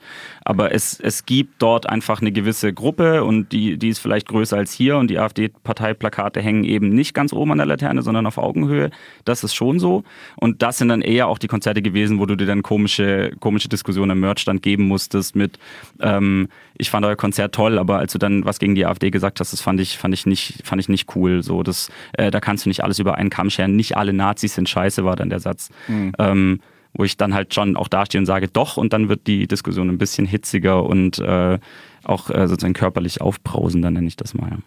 Aber 0.45 0.73
es, 0.75 1.01
es 1.01 1.25
gibt 1.25 1.55
dort 1.63 1.89
einfach 1.89 2.21
eine 2.21 2.33
gewisse 2.33 2.73
Gruppe 2.73 3.25
und 3.25 3.53
die, 3.53 3.79
die 3.79 3.89
ist 3.89 3.99
vielleicht 4.01 4.29
größer 4.29 4.57
als 4.57 4.73
hier 4.73 4.97
und 4.99 5.09
die 5.09 5.19
AfD-Parteiplakate 5.19 6.41
hängen 6.43 6.65
eben 6.65 6.91
nicht 6.91 7.15
ganz 7.15 7.33
oben 7.33 7.53
an 7.53 7.59
der 7.59 7.67
Laterne, 7.67 8.03
sondern 8.03 8.27
auf 8.27 8.39
Augenhöhe. 8.39 8.91
Das 9.25 9.45
ist 9.45 9.55
schon 9.55 9.79
so. 9.79 10.05
Und 10.37 10.63
das 10.63 10.79
sind 10.79 10.89
dann 10.89 11.03
eher 11.03 11.29
auch 11.29 11.39
die 11.39 11.49
Konzerte 11.49 11.83
gewesen, 11.83 12.19
wo 12.19 12.27
du 12.27 12.37
dir 12.37 12.47
dann 12.47 12.63
komische, 12.63 13.33
komische 13.41 13.69
Diskussionen 13.69 14.10
am 14.11 14.21
Merchstand 14.21 14.63
geben 14.63 14.85
musstest 14.85 15.37
mit, 15.37 15.59
ähm, 16.01 16.49
ich 16.77 16.91
fand 16.91 17.07
euer 17.07 17.17
Konzert 17.17 17.55
toll, 17.55 17.79
aber 17.79 17.99
als 17.99 18.13
du 18.13 18.19
dann 18.19 18.45
was 18.45 18.59
gegen 18.59 18.75
die 18.75 18.87
AfD 18.87 19.11
gesagt 19.11 19.41
hast, 19.41 19.53
das 19.53 19.61
fand 19.61 19.81
ich, 19.81 19.99
fand 19.99 20.15
ich 20.15 20.27
nicht, 20.27 20.61
fand 20.65 20.81
ich 20.81 20.89
nicht 20.89 21.15
cool. 21.15 21.43
So, 21.43 21.63
das, 21.63 21.91
äh, 22.13 22.31
da 22.31 22.41
kannst 22.41 22.65
du 22.65 22.71
nicht 22.71 22.83
alles 22.85 22.99
über 22.99 23.17
einen 23.17 23.31
Kamm 23.31 23.51
scheren. 23.51 23.77
Nicht 23.77 23.97
alle 23.97 24.13
Nazis 24.13 24.55
sind 24.55 24.69
scheiße, 24.69 25.05
war 25.05 25.17
dann 25.17 25.31
der 25.31 25.41
Satz. 25.41 25.71
Ähm, 26.19 26.61
wo 26.93 27.05
ich 27.05 27.17
dann 27.17 27.35
halt 27.35 27.55
schon 27.55 27.77
auch 27.77 27.89
dastehe 27.89 28.19
und 28.19 28.27
sage, 28.27 28.49
doch, 28.49 28.77
und 28.77 28.93
dann 28.93 29.09
wird 29.09 29.27
die 29.27 29.47
Diskussion 29.47 29.89
ein 29.89 29.99
bisschen 29.99 30.27
hitziger 30.27 30.85
und 30.85 31.19
äh, 31.19 31.59
auch 32.05 32.31
äh, 32.31 32.49
sozusagen 32.49 32.75
körperlich 32.75 33.21
aufbrausender, 33.21 33.91
nenne 33.91 34.09
ich 34.09 34.17
das 34.17 34.35
mal. 34.35 34.59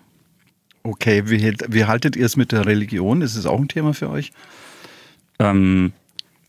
Okay, 0.83 1.23
wie, 1.29 1.55
wie 1.69 1.85
haltet 1.85 2.15
ihr 2.15 2.25
es 2.25 2.37
mit 2.37 2.51
der 2.51 2.65
Religion? 2.65 3.21
Ist 3.21 3.35
es 3.35 3.45
auch 3.45 3.59
ein 3.59 3.67
Thema 3.67 3.93
für 3.93 4.09
euch? 4.09 4.31
Ähm, 5.39 5.93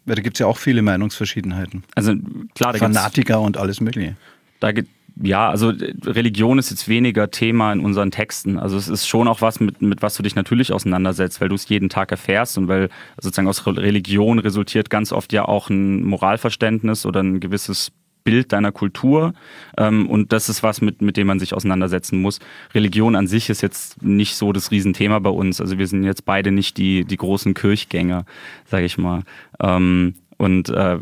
Weil 0.06 0.16
da 0.16 0.22
gibt 0.22 0.36
es 0.36 0.40
ja 0.40 0.46
auch 0.46 0.58
viele 0.58 0.82
Meinungsverschiedenheiten. 0.82 1.84
also 1.94 2.14
klar, 2.54 2.72
da 2.72 2.78
Fanatiker 2.78 3.40
und 3.40 3.56
alles 3.56 3.80
Mögliche. 3.80 4.16
da 4.60 4.72
gibt 4.72 4.88
ja, 5.22 5.48
also 5.48 5.72
Religion 6.04 6.58
ist 6.58 6.70
jetzt 6.70 6.88
weniger 6.88 7.30
Thema 7.30 7.72
in 7.72 7.80
unseren 7.80 8.10
Texten. 8.10 8.58
Also 8.58 8.76
es 8.76 8.88
ist 8.88 9.06
schon 9.06 9.28
auch 9.28 9.40
was, 9.40 9.60
mit, 9.60 9.80
mit 9.80 10.02
was 10.02 10.14
du 10.16 10.24
dich 10.24 10.34
natürlich 10.34 10.72
auseinandersetzt, 10.72 11.40
weil 11.40 11.48
du 11.48 11.54
es 11.54 11.68
jeden 11.68 11.88
Tag 11.88 12.10
erfährst 12.10 12.58
und 12.58 12.66
weil 12.66 12.88
sozusagen 13.20 13.46
aus 13.46 13.64
Religion 13.66 14.40
resultiert 14.40 14.90
ganz 14.90 15.12
oft 15.12 15.32
ja 15.32 15.44
auch 15.44 15.70
ein 15.70 16.02
Moralverständnis 16.02 17.06
oder 17.06 17.22
ein 17.22 17.38
gewisses 17.38 17.92
Bild 18.24 18.52
deiner 18.52 18.72
Kultur. 18.72 19.34
Ähm, 19.78 20.08
und 20.08 20.32
das 20.32 20.48
ist 20.48 20.62
was, 20.62 20.80
mit, 20.80 21.02
mit 21.02 21.16
dem 21.16 21.26
man 21.26 21.38
sich 21.38 21.54
auseinandersetzen 21.54 22.20
muss. 22.20 22.40
Religion 22.74 23.14
an 23.14 23.26
sich 23.26 23.50
ist 23.50 23.60
jetzt 23.60 24.02
nicht 24.02 24.34
so 24.34 24.52
das 24.52 24.70
Riesenthema 24.70 25.18
bei 25.18 25.30
uns. 25.30 25.60
Also 25.60 25.78
wir 25.78 25.87
sind 25.87 26.04
jetzt 26.04 26.24
beide 26.24 26.50
nicht 26.50 26.76
die, 26.78 27.04
die 27.04 27.16
großen 27.16 27.54
Kirchgänger, 27.54 28.24
sage 28.66 28.87
ich 28.87 28.98
mal. 28.98 29.22
Ähm, 29.60 30.14
und 30.37 30.68
äh, 30.70 30.98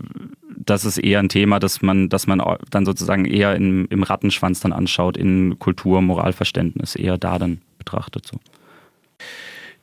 das 0.64 0.84
ist 0.84 0.98
eher 0.98 1.20
ein 1.20 1.28
Thema, 1.28 1.58
das 1.58 1.82
man, 1.82 2.08
das 2.08 2.26
man 2.26 2.42
dann 2.70 2.84
sozusagen 2.84 3.24
eher 3.24 3.56
im, 3.56 3.86
im 3.88 4.02
Rattenschwanz 4.02 4.60
dann 4.60 4.72
anschaut, 4.72 5.16
in 5.16 5.58
Kultur, 5.58 6.02
Moralverständnis, 6.02 6.94
eher 6.94 7.18
da 7.18 7.38
dann 7.38 7.60
betrachtet. 7.78 8.26
So. 8.26 8.38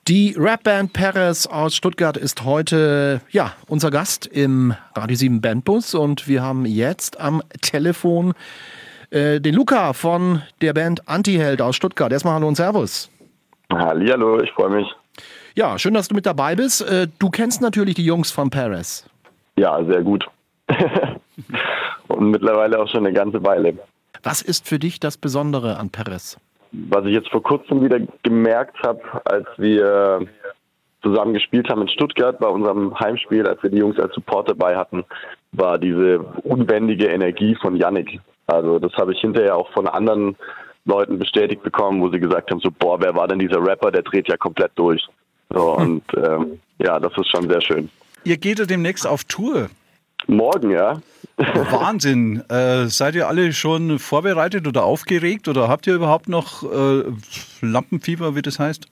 Die 0.09 0.33
Rapband 0.35 0.91
Perez 0.91 1.45
aus 1.45 1.75
Stuttgart 1.75 2.17
ist 2.17 2.43
heute 2.43 3.21
ja 3.29 3.53
unser 3.67 3.91
Gast 3.91 4.25
im 4.25 4.73
Radio 4.95 5.15
7 5.15 5.39
Bandbus 5.39 5.93
und 5.93 6.27
wir 6.27 6.41
haben 6.41 6.65
jetzt 6.65 7.19
am 7.19 7.43
Telefon 7.61 8.33
äh, 9.11 9.39
den 9.39 9.53
Luca 9.53 9.93
von 9.93 10.41
der 10.61 10.73
Band 10.73 11.07
Antiheld 11.07 11.61
aus 11.61 11.75
Stuttgart. 11.75 12.11
Erstmal 12.11 12.33
hallo 12.33 12.47
und 12.47 12.55
Servus. 12.55 13.11
Hallihallo, 13.71 14.41
ich 14.41 14.51
freue 14.53 14.71
mich. 14.71 14.87
Ja, 15.53 15.77
schön, 15.77 15.93
dass 15.93 16.07
du 16.07 16.15
mit 16.15 16.25
dabei 16.25 16.55
bist. 16.55 16.81
Äh, 16.81 17.07
du 17.19 17.29
kennst 17.29 17.61
natürlich 17.61 17.93
die 17.93 18.05
Jungs 18.05 18.31
von 18.31 18.49
Perez. 18.49 19.07
Ja, 19.57 19.85
sehr 19.85 20.01
gut. 20.01 20.25
Und 22.07 22.31
mittlerweile 22.31 22.79
auch 22.79 22.89
schon 22.89 23.05
eine 23.05 23.13
ganze 23.13 23.43
Weile. 23.43 23.77
Was 24.23 24.41
ist 24.41 24.67
für 24.67 24.79
dich 24.79 24.99
das 24.99 25.17
Besondere 25.17 25.77
an 25.77 25.91
Perez? 25.91 26.39
Was 26.71 27.05
ich 27.05 27.13
jetzt 27.13 27.29
vor 27.29 27.43
kurzem 27.43 27.83
wieder 27.83 27.99
gemerkt 28.23 28.77
habe, 28.83 29.01
als 29.25 29.47
wir 29.57 30.27
zusammen 31.01 31.33
gespielt 31.33 31.69
haben 31.69 31.81
in 31.81 31.89
Stuttgart 31.89 32.39
bei 32.39 32.47
unserem 32.47 32.97
Heimspiel, 32.99 33.47
als 33.47 33.61
wir 33.63 33.69
die 33.69 33.77
Jungs 33.77 33.99
als 33.99 34.13
Support 34.13 34.49
dabei 34.49 34.75
hatten, 34.75 35.05
war 35.51 35.77
diese 35.77 36.19
unbändige 36.43 37.07
Energie 37.07 37.55
von 37.55 37.75
Yannick. 37.75 38.19
Also 38.47 38.79
das 38.79 38.93
habe 38.93 39.13
ich 39.13 39.21
hinterher 39.21 39.55
auch 39.55 39.71
von 39.71 39.87
anderen 39.87 40.35
Leuten 40.85 41.19
bestätigt 41.19 41.63
bekommen, 41.63 42.01
wo 42.01 42.09
sie 42.09 42.19
gesagt 42.19 42.51
haben, 42.51 42.59
so 42.59 42.69
boah, 42.71 42.99
wer 42.99 43.15
war 43.15 43.27
denn 43.27 43.39
dieser 43.39 43.63
Rapper, 43.65 43.91
der 43.91 44.01
dreht 44.01 44.27
ja 44.27 44.37
komplett 44.37 44.71
durch. 44.75 45.07
So, 45.49 45.73
und 45.77 46.03
ähm, 46.15 46.59
ja, 46.79 46.99
das 46.99 47.13
ist 47.17 47.29
schon 47.29 47.49
sehr 47.49 47.61
schön. 47.61 47.89
Ihr 48.23 48.37
geht 48.37 48.59
ja 48.59 48.65
demnächst 48.65 49.07
auf 49.07 49.23
Tour. 49.23 49.69
Morgen, 50.27 50.71
ja. 50.71 51.01
Wahnsinn. 51.37 52.43
Äh, 52.49 52.87
seid 52.87 53.15
ihr 53.15 53.27
alle 53.27 53.53
schon 53.53 53.99
vorbereitet 53.99 54.67
oder 54.67 54.83
aufgeregt 54.83 55.47
oder 55.47 55.67
habt 55.67 55.87
ihr 55.87 55.95
überhaupt 55.95 56.27
noch 56.27 56.63
äh, 56.63 57.03
Lampenfieber, 57.61 58.35
wie 58.35 58.41
das 58.41 58.59
heißt? 58.59 58.87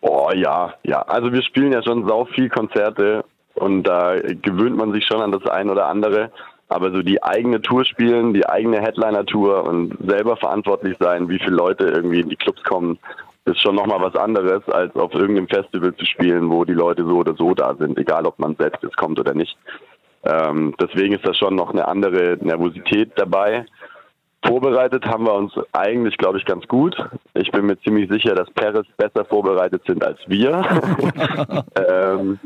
Oh 0.00 0.30
ja, 0.34 0.74
ja. 0.82 1.02
Also 1.02 1.32
wir 1.32 1.42
spielen 1.42 1.72
ja 1.72 1.82
schon 1.82 2.06
sau 2.08 2.24
viel 2.24 2.48
Konzerte 2.48 3.24
und 3.54 3.84
da 3.84 4.16
gewöhnt 4.18 4.76
man 4.76 4.92
sich 4.92 5.04
schon 5.06 5.20
an 5.20 5.30
das 5.30 5.46
ein 5.46 5.70
oder 5.70 5.86
andere. 5.86 6.30
Aber 6.68 6.90
so 6.90 7.02
die 7.02 7.22
eigene 7.22 7.60
Tour 7.60 7.84
spielen, 7.84 8.32
die 8.32 8.48
eigene 8.48 8.80
Headliner-Tour 8.80 9.64
und 9.64 9.94
selber 10.08 10.36
verantwortlich 10.36 10.96
sein, 10.98 11.28
wie 11.28 11.38
viele 11.38 11.56
Leute 11.56 11.84
irgendwie 11.84 12.20
in 12.20 12.30
die 12.30 12.36
Clubs 12.36 12.62
kommen, 12.64 12.98
ist 13.44 13.60
schon 13.60 13.74
nochmal 13.74 14.00
was 14.00 14.14
anderes, 14.16 14.66
als 14.68 14.94
auf 14.96 15.12
irgendeinem 15.12 15.48
Festival 15.48 15.94
zu 15.96 16.06
spielen, 16.06 16.48
wo 16.48 16.64
die 16.64 16.72
Leute 16.72 17.04
so 17.04 17.16
oder 17.18 17.34
so 17.34 17.54
da 17.54 17.74
sind, 17.74 17.98
egal 17.98 18.24
ob 18.26 18.38
man 18.38 18.56
selbst 18.56 18.82
jetzt 18.82 18.96
kommt 18.96 19.20
oder 19.20 19.34
nicht. 19.34 19.56
Ähm, 20.24 20.74
deswegen 20.80 21.14
ist 21.14 21.26
da 21.26 21.34
schon 21.34 21.56
noch 21.56 21.70
eine 21.70 21.88
andere 21.88 22.38
Nervosität 22.40 23.12
dabei. 23.16 23.64
Vorbereitet 24.44 25.04
haben 25.06 25.24
wir 25.24 25.34
uns 25.34 25.52
eigentlich, 25.72 26.16
glaube 26.16 26.38
ich, 26.38 26.44
ganz 26.44 26.66
gut. 26.66 26.96
Ich 27.34 27.50
bin 27.52 27.66
mir 27.66 27.80
ziemlich 27.80 28.10
sicher, 28.10 28.34
dass 28.34 28.50
Paris 28.50 28.86
besser 28.96 29.24
vorbereitet 29.24 29.82
sind 29.86 30.04
als 30.04 30.18
wir. 30.26 30.64
ähm, 31.88 32.38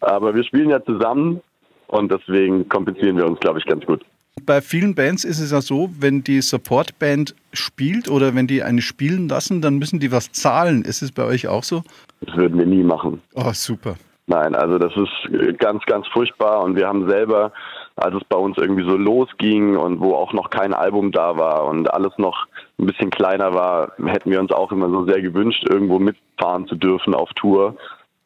aber 0.00 0.34
wir 0.34 0.44
spielen 0.44 0.70
ja 0.70 0.82
zusammen 0.82 1.40
und 1.88 2.10
deswegen 2.10 2.68
kompensieren 2.68 3.18
wir 3.18 3.26
uns, 3.26 3.38
glaube 3.40 3.58
ich, 3.58 3.66
ganz 3.66 3.84
gut. 3.84 4.02
Bei 4.46 4.62
vielen 4.62 4.94
Bands 4.94 5.24
ist 5.24 5.40
es 5.40 5.52
ja 5.52 5.60
so, 5.60 5.90
wenn 5.98 6.24
die 6.24 6.40
Supportband 6.40 7.34
spielt 7.52 8.08
oder 8.08 8.34
wenn 8.34 8.46
die 8.46 8.62
eine 8.62 8.80
spielen 8.80 9.28
lassen, 9.28 9.60
dann 9.60 9.76
müssen 9.76 10.00
die 10.00 10.10
was 10.10 10.32
zahlen. 10.32 10.82
Ist 10.82 11.02
es 11.02 11.12
bei 11.12 11.24
euch 11.24 11.48
auch 11.48 11.64
so? 11.64 11.82
Das 12.22 12.34
würden 12.34 12.58
wir 12.58 12.66
nie 12.66 12.82
machen. 12.82 13.20
Oh, 13.34 13.52
super. 13.52 13.96
Nein, 14.26 14.54
also 14.54 14.78
das 14.78 14.92
ist 14.96 15.58
ganz, 15.58 15.84
ganz 15.84 16.06
furchtbar 16.08 16.62
und 16.62 16.76
wir 16.76 16.86
haben 16.86 17.08
selber, 17.08 17.52
als 17.96 18.14
es 18.14 18.24
bei 18.24 18.36
uns 18.36 18.56
irgendwie 18.56 18.88
so 18.88 18.96
losging 18.96 19.76
und 19.76 20.00
wo 20.00 20.14
auch 20.14 20.32
noch 20.32 20.48
kein 20.48 20.72
Album 20.74 21.10
da 21.10 21.36
war 21.36 21.64
und 21.64 21.92
alles 21.92 22.12
noch 22.18 22.46
ein 22.78 22.86
bisschen 22.86 23.10
kleiner 23.10 23.52
war, 23.52 23.92
hätten 24.06 24.30
wir 24.30 24.38
uns 24.38 24.52
auch 24.52 24.70
immer 24.70 24.88
so 24.90 25.04
sehr 25.06 25.20
gewünscht, 25.20 25.64
irgendwo 25.68 25.98
mitfahren 25.98 26.68
zu 26.68 26.76
dürfen 26.76 27.14
auf 27.14 27.30
Tour. 27.34 27.76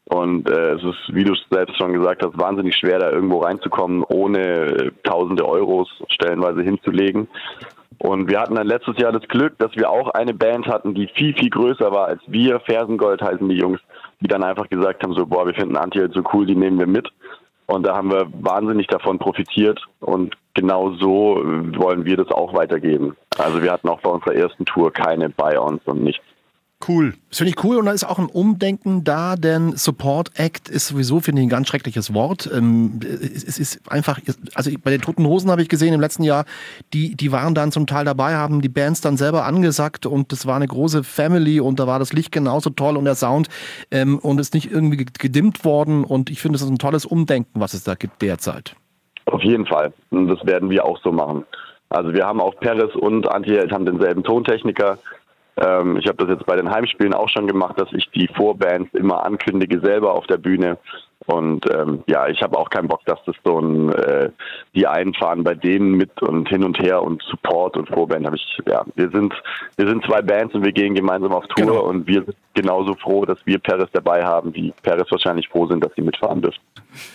Und 0.09 0.48
äh, 0.48 0.74
es 0.74 0.85
ist, 0.85 1.14
wie 1.14 1.24
du 1.24 1.35
selbst 1.50 1.76
schon 1.78 1.92
gesagt 1.92 2.22
hast, 2.24 2.38
wahnsinnig 2.38 2.76
schwer, 2.76 3.00
da 3.00 3.11
irgendwo 3.11 3.38
reinzukommen, 3.38 4.04
ohne 4.04 4.38
äh, 4.38 4.90
tausende 5.02 5.48
Euros 5.48 5.88
stellenweise 6.09 6.62
hinzulegen. 6.62 7.26
Und 7.98 8.28
wir 8.28 8.40
hatten 8.40 8.54
dann 8.54 8.66
letztes 8.66 8.98
Jahr 8.98 9.12
das 9.12 9.26
Glück, 9.28 9.59
dass 9.59 9.74
wir 9.74 9.90
auch 9.90 10.11
eine 10.11 10.35
Band 10.35 10.66
hatten, 10.66 10.94
die 10.94 11.09
viel, 11.09 11.35
viel 11.35 11.50
größer 11.50 11.90
war 11.92 12.06
als 12.06 12.20
wir. 12.26 12.61
Fersengold 12.61 13.22
heißen 13.22 13.48
die 13.48 13.56
Jungs, 13.56 13.80
die 14.20 14.28
dann 14.28 14.42
einfach 14.42 14.68
gesagt 14.68 15.02
haben, 15.02 15.14
so, 15.14 15.26
boah, 15.26 15.46
wir 15.46 15.54
finden 15.54 15.76
Anti 15.76 16.06
so 16.12 16.22
cool, 16.32 16.46
die 16.46 16.56
nehmen 16.56 16.78
wir 16.78 16.87
mit. 16.87 17.09
Und 17.66 17.85
da 17.85 17.96
haben 17.96 18.11
wir 18.11 18.28
wahnsinnig 18.32 18.87
davon 18.87 19.18
profitiert 19.18 19.80
und 19.98 20.37
genau 20.54 20.92
so 20.92 21.42
wollen 21.76 22.04
wir 22.04 22.16
das 22.16 22.28
auch 22.28 22.54
weitergeben. 22.54 23.16
Also 23.38 23.61
wir 23.61 23.72
hatten 23.72 23.88
auch 23.88 24.00
bei 24.00 24.11
unserer 24.11 24.35
ersten 24.35 24.64
Tour 24.64 24.92
keine 24.92 25.30
Buy-ons 25.30 25.82
und 25.85 26.04
nichts. 26.04 26.24
Cool. 26.87 27.15
Das 27.31 27.39
finde 27.39 27.55
ich 27.57 27.65
cool 27.65 27.79
und 27.79 27.87
da 27.87 27.93
ist 27.93 28.05
auch 28.05 28.19
ein 28.19 28.27
Umdenken 28.27 29.03
da, 29.03 29.37
denn 29.37 29.77
Support 29.77 30.39
Act 30.39 30.69
ist 30.69 30.89
sowieso, 30.89 31.21
finde 31.21 31.41
ich, 31.41 31.47
ein 31.47 31.51
ganz 31.51 31.69
schreckliches 31.69 32.12
Wort. 32.12 32.51
Ähm, 32.53 33.01
es 33.03 33.59
ist 33.59 33.91
einfach, 33.91 34.21
also 34.55 34.71
bei 34.85 34.91
den 34.91 35.01
Toten 35.01 35.27
Hosen 35.27 35.51
habe 35.51 35.62
ich 35.62 35.71
gesehen 35.71 35.95
im 35.95 36.01
letzten 36.01 36.23
Jahr, 36.23 36.45
die, 36.93 37.17
die 37.17 37.33
waren 37.33 37.55
dann 37.55 37.73
zum 37.73 37.87
Teil 37.87 38.05
dabei, 38.05 38.35
haben 38.35 38.61
die 38.61 38.69
Bands 38.69 39.01
dann 39.01 39.17
selber 39.17 39.47
angesagt 39.47 40.05
und 40.05 40.33
das 40.33 40.47
war 40.47 40.57
eine 40.57 40.67
große 40.67 41.03
Family 41.03 41.61
und 41.61 41.81
da 41.81 41.87
war 41.87 41.99
das 41.99 42.12
Licht 42.12 42.31
genauso 42.31 42.69
toll 42.69 42.99
und 42.99 43.07
der 43.07 43.15
Sound 43.15 43.49
ähm, 43.91 44.19
und 44.19 44.39
ist 44.39 44.53
nicht 44.53 44.71
irgendwie 44.71 45.07
gedimmt 45.19 45.65
worden 45.65 46.05
und 46.05 46.29
ich 46.29 46.43
finde, 46.43 46.57
es 46.57 46.62
ist 46.62 46.69
ein 46.69 46.79
tolles 46.79 47.07
Umdenken, 47.07 47.59
was 47.59 47.73
es 47.73 47.85
da 47.85 47.95
gibt 47.95 48.21
derzeit. 48.21 48.77
Auf 49.25 49.43
jeden 49.43 49.67
Fall. 49.67 49.95
Und 50.11 50.29
das 50.29 50.45
werden 50.45 50.69
wir 50.69 50.85
auch 50.85 51.01
so 51.03 51.11
machen. 51.11 51.47
Also 51.89 52.12
wir 52.12 52.27
haben 52.27 52.41
auch 52.41 52.55
Paris 52.61 52.95
und 52.95 53.29
Antiheld 53.29 53.73
haben 53.73 53.87
denselben 53.87 54.23
Tontechniker. 54.23 54.99
Ähm, 55.59 55.97
ich 55.97 56.07
habe 56.07 56.25
das 56.25 56.37
jetzt 56.37 56.47
bei 56.47 56.57
den 56.57 56.71
Heimspielen 56.71 57.14
auch 57.14 57.29
schon 57.29 57.47
gemacht, 57.47 57.81
dass 57.81 57.92
ich 57.92 58.11
die 58.11 58.29
Vorbands 58.29 58.92
immer 58.95 59.25
ankündige 59.25 59.81
selber 59.81 60.14
auf 60.14 60.27
der 60.27 60.37
Bühne. 60.37 60.79
Und 61.27 61.69
ähm, 61.71 62.05
ja, 62.07 62.29
ich 62.29 62.41
habe 62.43 62.57
auch 62.57 62.71
keinen 62.71 62.89
Bock, 62.89 63.05
dass 63.05 63.19
das 63.27 63.35
so 63.45 63.59
ein 63.59 63.93
äh, 63.93 64.31
die 64.75 64.87
einen 64.87 65.12
fahren 65.15 65.43
bei 65.43 65.55
denen 65.55 65.93
mit 65.93 66.23
und 66.23 66.49
hin 66.49 66.62
und 66.62 66.79
her 66.79 67.03
und 67.03 67.23
Support 67.25 67.77
und 67.77 67.89
Vorband 67.89 68.27
habe 68.27 68.37
ich 68.37 68.59
ja, 68.67 68.85
wir 68.95 69.11
sind 69.11 69.35
wir 69.77 69.89
sind 69.89 70.05
zwei 70.05 70.23
Bands 70.23 70.55
und 70.55 70.65
wir 70.65 70.73
gehen 70.73 70.95
gemeinsam 70.95 71.33
auf 71.33 71.47
Tour 71.49 71.67
genau. 71.67 71.83
und 71.83 72.07
wir 72.07 72.25
sind 72.25 72.37
genauso 72.55 72.95
froh, 72.95 73.25
dass 73.25 73.39
wir 73.45 73.59
Paris 73.59 73.89
dabei 73.93 74.25
haben, 74.25 74.55
wie 74.55 74.73
Paris 74.83 75.07
wahrscheinlich 75.11 75.49
froh 75.49 75.67
sind, 75.67 75.85
dass 75.85 75.93
sie 75.95 76.03
mitfahren 76.03 76.43
dürfen. 76.43 76.61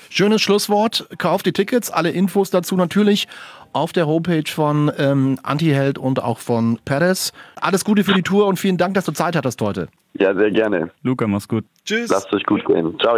Schönes 0.09 0.41
Schlusswort. 0.41 1.07
Kauft 1.17 1.45
die 1.45 1.53
Tickets, 1.53 1.89
alle 1.89 2.11
Infos 2.11 2.51
dazu 2.51 2.75
natürlich 2.75 3.27
auf 3.73 3.93
der 3.93 4.07
Homepage 4.07 4.49
von 4.49 4.91
ähm, 4.97 5.39
Antiheld 5.43 5.97
und 5.97 6.21
auch 6.21 6.39
von 6.39 6.79
Perez. 6.83 7.31
Alles 7.55 7.85
Gute 7.85 8.03
für 8.03 8.13
die 8.13 8.21
Tour 8.21 8.47
und 8.47 8.59
vielen 8.59 8.77
Dank, 8.77 8.93
dass 8.93 9.05
du 9.05 9.13
Zeit 9.13 9.35
hattest 9.35 9.61
heute. 9.61 9.87
Ja, 10.13 10.35
sehr 10.35 10.51
gerne. 10.51 10.91
Luca, 11.03 11.27
mach's 11.27 11.47
gut. 11.47 11.65
Tschüss. 11.85 12.09
Lasst 12.09 12.31
euch 12.33 12.43
gut 12.45 12.65
gehen. 12.65 12.97
Ciao. 12.99 13.17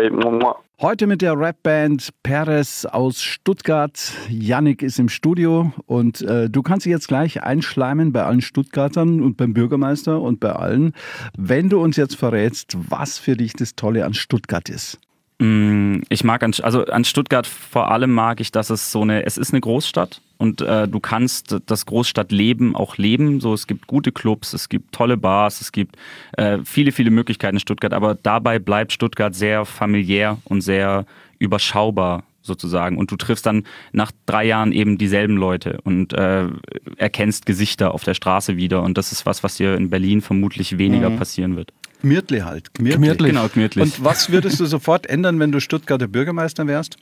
Heute 0.81 1.07
mit 1.07 1.21
der 1.21 1.39
Rapband 1.39 2.09
Perez 2.23 2.85
aus 2.85 3.21
Stuttgart. 3.21 4.11
Yannick 4.29 4.81
ist 4.81 4.99
im 4.99 5.07
Studio 5.07 5.71
und 5.85 6.21
äh, 6.21 6.49
du 6.49 6.61
kannst 6.61 6.85
dich 6.85 6.91
jetzt 6.91 7.07
gleich 7.07 7.41
einschleimen 7.41 8.11
bei 8.11 8.23
allen 8.23 8.41
Stuttgartern 8.41 9.21
und 9.21 9.37
beim 9.37 9.53
Bürgermeister 9.53 10.21
und 10.21 10.39
bei 10.39 10.51
allen, 10.51 10.93
wenn 11.37 11.69
du 11.69 11.81
uns 11.81 11.95
jetzt 11.95 12.15
verrätst, 12.15 12.75
was 12.89 13.17
für 13.17 13.37
dich 13.37 13.53
das 13.53 13.75
Tolle 13.75 14.05
an 14.05 14.13
Stuttgart 14.13 14.67
ist. 14.69 14.99
Mm, 15.39 16.01
ich 16.09 16.23
mag 16.23 16.43
an, 16.43 16.53
also 16.61 16.85
an 16.85 17.05
Stuttgart 17.05 17.47
vor 17.47 17.91
allem 17.91 18.11
mag 18.11 18.39
ich, 18.41 18.51
dass 18.51 18.69
es 18.69 18.91
so 18.91 19.01
eine, 19.01 19.25
es 19.25 19.37
ist 19.37 19.53
eine 19.53 19.61
Großstadt 19.61 20.21
und 20.37 20.61
äh, 20.61 20.87
du 20.87 20.99
kannst 20.99 21.55
das 21.65 21.85
Großstadtleben 21.85 22.75
auch 22.75 22.97
leben. 22.97 23.39
So, 23.39 23.53
es 23.53 23.67
gibt 23.67 23.87
gute 23.87 24.11
Clubs, 24.11 24.53
es 24.53 24.69
gibt 24.69 24.93
tolle 24.93 25.17
Bars, 25.17 25.61
es 25.61 25.71
gibt 25.71 25.95
äh, 26.37 26.59
viele, 26.63 26.91
viele 26.91 27.11
Möglichkeiten 27.11 27.55
in 27.55 27.59
Stuttgart, 27.59 27.93
aber 27.93 28.15
dabei 28.15 28.59
bleibt 28.59 28.91
Stuttgart 28.91 29.33
sehr 29.33 29.65
familiär 29.65 30.37
und 30.45 30.61
sehr 30.61 31.05
überschaubar 31.39 32.23
sozusagen. 32.41 32.97
Und 32.97 33.09
du 33.11 33.15
triffst 33.15 33.45
dann 33.45 33.63
nach 33.93 34.11
drei 34.25 34.45
Jahren 34.45 34.71
eben 34.71 34.97
dieselben 34.97 35.37
Leute 35.37 35.79
und 35.83 36.13
äh, 36.13 36.47
erkennst 36.97 37.45
Gesichter 37.45 37.93
auf 37.93 38.03
der 38.03 38.13
Straße 38.13 38.57
wieder. 38.57 38.83
Und 38.83 38.97
das 38.97 39.11
ist 39.11 39.25
was, 39.25 39.43
was 39.43 39.55
dir 39.55 39.75
in 39.75 39.89
Berlin 39.89 40.21
vermutlich 40.21 40.77
weniger 40.77 41.09
mhm. 41.09 41.17
passieren 41.17 41.55
wird. 41.55 41.71
Gmirtli 42.01 42.39
halt. 42.39 42.73
Gmirtli. 42.73 43.29
Genau, 43.29 43.47
Gmirtli. 43.47 43.81
Und 43.81 44.03
was 44.03 44.29
würdest 44.29 44.59
du 44.59 44.65
sofort 44.65 45.07
ändern, 45.07 45.39
wenn 45.39 45.53
du 45.53 45.61
Stuttgarter 45.61 46.07
Bürgermeister 46.07 46.67
wärst? 46.67 46.97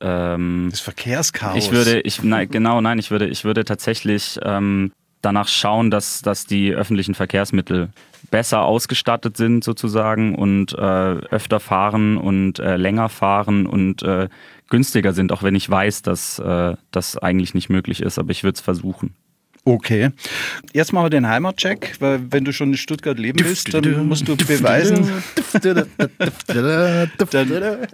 Ähm, 0.00 0.68
das 0.70 0.80
Verkehrschaos. 0.80 1.56
Ich 1.56 1.72
würde, 1.72 2.00
ich, 2.00 2.22
nein, 2.22 2.48
genau, 2.48 2.80
nein, 2.80 2.98
ich 2.98 3.10
würde, 3.10 3.26
ich 3.26 3.44
würde 3.44 3.64
tatsächlich 3.64 4.38
ähm, 4.42 4.92
danach 5.22 5.48
schauen, 5.48 5.90
dass, 5.90 6.22
dass 6.22 6.46
die 6.46 6.72
öffentlichen 6.72 7.14
Verkehrsmittel 7.14 7.90
besser 8.30 8.62
ausgestattet 8.62 9.36
sind 9.36 9.64
sozusagen 9.64 10.34
und 10.34 10.72
äh, 10.72 10.76
öfter 10.76 11.60
fahren 11.60 12.16
und 12.16 12.58
äh, 12.58 12.76
länger 12.76 13.08
fahren 13.08 13.66
und 13.66 14.02
äh, 14.02 14.28
günstiger 14.68 15.12
sind, 15.12 15.32
auch 15.32 15.42
wenn 15.42 15.54
ich 15.54 15.68
weiß, 15.68 16.02
dass 16.02 16.38
äh, 16.38 16.76
das 16.90 17.18
eigentlich 17.18 17.54
nicht 17.54 17.68
möglich 17.68 18.00
ist, 18.00 18.18
aber 18.18 18.30
ich 18.30 18.44
würde 18.44 18.54
es 18.54 18.60
versuchen. 18.60 19.14
Okay. 19.64 20.10
Jetzt 20.72 20.92
machen 20.92 21.06
wir 21.06 21.10
den 21.10 21.28
Heimatcheck, 21.28 21.96
weil 22.00 22.20
wenn 22.30 22.44
du 22.44 22.52
schon 22.52 22.70
in 22.70 22.76
Stuttgart 22.78 23.18
leben 23.18 23.40
willst, 23.44 23.72
dann 23.74 24.08
musst 24.08 24.26
du 24.26 24.36
beweisen, 24.36 25.22
dann 25.62 25.86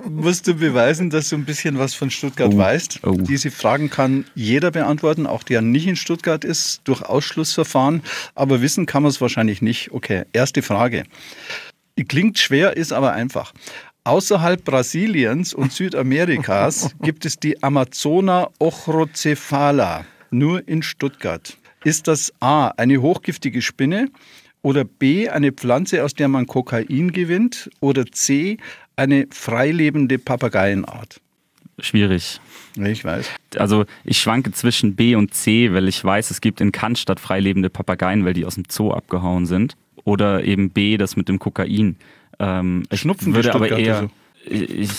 musst 0.08 0.46
du 0.46 0.54
beweisen, 0.54 1.10
dass 1.10 1.28
du 1.28 1.36
ein 1.36 1.44
bisschen 1.44 1.78
was 1.78 1.94
von 1.94 2.10
Stuttgart 2.10 2.52
oh. 2.54 2.58
weißt. 2.58 3.00
Oh. 3.02 3.12
Diese 3.12 3.50
Fragen 3.50 3.90
kann 3.90 4.26
jeder 4.34 4.70
beantworten, 4.70 5.26
auch 5.26 5.42
der 5.42 5.60
nicht 5.60 5.88
in 5.88 5.96
Stuttgart 5.96 6.44
ist, 6.44 6.82
durch 6.84 7.02
Ausschlussverfahren. 7.02 8.02
Aber 8.34 8.62
wissen 8.62 8.86
kann 8.86 9.02
man 9.02 9.10
es 9.10 9.20
wahrscheinlich 9.20 9.60
nicht. 9.60 9.90
Okay, 9.90 10.22
erste 10.32 10.62
Frage. 10.62 11.02
Klingt 12.08 12.38
schwer, 12.38 12.76
ist 12.76 12.92
aber 12.92 13.12
einfach. 13.12 13.52
Außerhalb 14.04 14.64
Brasiliens 14.64 15.52
und 15.52 15.72
Südamerikas 15.72 16.94
gibt 17.02 17.24
es 17.24 17.38
die 17.38 17.60
Amazona 17.62 18.50
ochrocephala 18.60 20.04
nur 20.30 20.66
in 20.68 20.82
Stuttgart. 20.82 21.56
Ist 21.84 22.08
das 22.08 22.32
A, 22.40 22.68
eine 22.76 23.00
hochgiftige 23.00 23.62
Spinne 23.62 24.08
oder 24.62 24.84
B, 24.84 25.28
eine 25.28 25.52
Pflanze, 25.52 26.02
aus 26.02 26.14
der 26.14 26.28
man 26.28 26.46
Kokain 26.46 27.12
gewinnt 27.12 27.70
oder 27.80 28.06
C, 28.06 28.56
eine 28.96 29.26
freilebende 29.30 30.18
Papageienart? 30.18 31.20
Schwierig. 31.78 32.40
Ich 32.76 33.04
weiß. 33.04 33.30
Also 33.56 33.84
ich 34.04 34.18
schwanke 34.18 34.52
zwischen 34.52 34.96
B 34.96 35.14
und 35.14 35.34
C, 35.34 35.72
weil 35.72 35.88
ich 35.88 36.02
weiß, 36.02 36.30
es 36.30 36.40
gibt 36.40 36.60
in 36.60 36.72
Cannstatt 36.72 37.20
freilebende 37.20 37.70
Papageien, 37.70 38.24
weil 38.24 38.34
die 38.34 38.44
aus 38.44 38.54
dem 38.54 38.64
Zoo 38.68 38.92
abgehauen 38.92 39.46
sind. 39.46 39.76
Oder 40.04 40.44
eben 40.44 40.70
B, 40.70 40.96
das 40.96 41.16
mit 41.16 41.28
dem 41.28 41.38
Kokain. 41.38 41.96
Ähm, 42.38 42.84
Schnupfen 42.92 43.34
würde 43.34 43.54
aber 43.54 43.70
eher. 43.70 44.00
So. 44.00 44.10
Ich, 44.50 44.90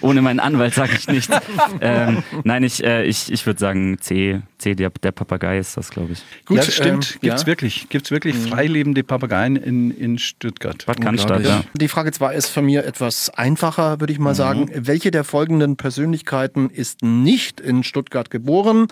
ohne 0.00 0.22
meinen 0.22 0.40
Anwalt 0.40 0.74
sage 0.74 0.92
ich 0.96 1.08
nichts. 1.08 1.34
ähm, 1.80 2.22
nein, 2.44 2.62
ich, 2.62 2.84
äh, 2.84 3.04
ich, 3.04 3.32
ich 3.32 3.46
würde 3.46 3.60
sagen 3.60 3.98
C. 4.00 4.42
C, 4.58 4.74
der, 4.74 4.90
der 4.90 5.12
Papagei 5.12 5.58
ist 5.58 5.76
das, 5.76 5.90
glaube 5.90 6.12
ich. 6.12 6.22
Gut, 6.46 6.58
ja, 6.58 6.62
stimmt. 6.62 7.14
Ähm, 7.14 7.20
Gibt 7.20 7.34
es 7.34 7.42
ja. 7.42 7.46
wirklich, 7.46 7.88
gibt's 7.88 8.10
wirklich 8.10 8.36
mhm. 8.36 8.48
freilebende 8.48 9.02
Papageien 9.02 9.56
in, 9.56 9.90
in 9.90 10.18
Stuttgart? 10.18 10.84
Bad 10.86 11.00
Cannstatt, 11.00 11.44
ja. 11.44 11.64
Die 11.74 11.88
Frage 11.88 12.12
2 12.12 12.34
ist 12.34 12.48
von 12.48 12.64
mir 12.64 12.84
etwas 12.84 13.30
einfacher, 13.30 14.00
würde 14.00 14.12
ich 14.12 14.18
mal 14.18 14.30
mhm. 14.30 14.36
sagen. 14.36 14.70
Welche 14.74 15.10
der 15.10 15.24
folgenden 15.24 15.76
Persönlichkeiten 15.76 16.70
ist 16.70 17.02
nicht 17.02 17.60
in 17.60 17.82
Stuttgart 17.82 18.30
geboren? 18.30 18.88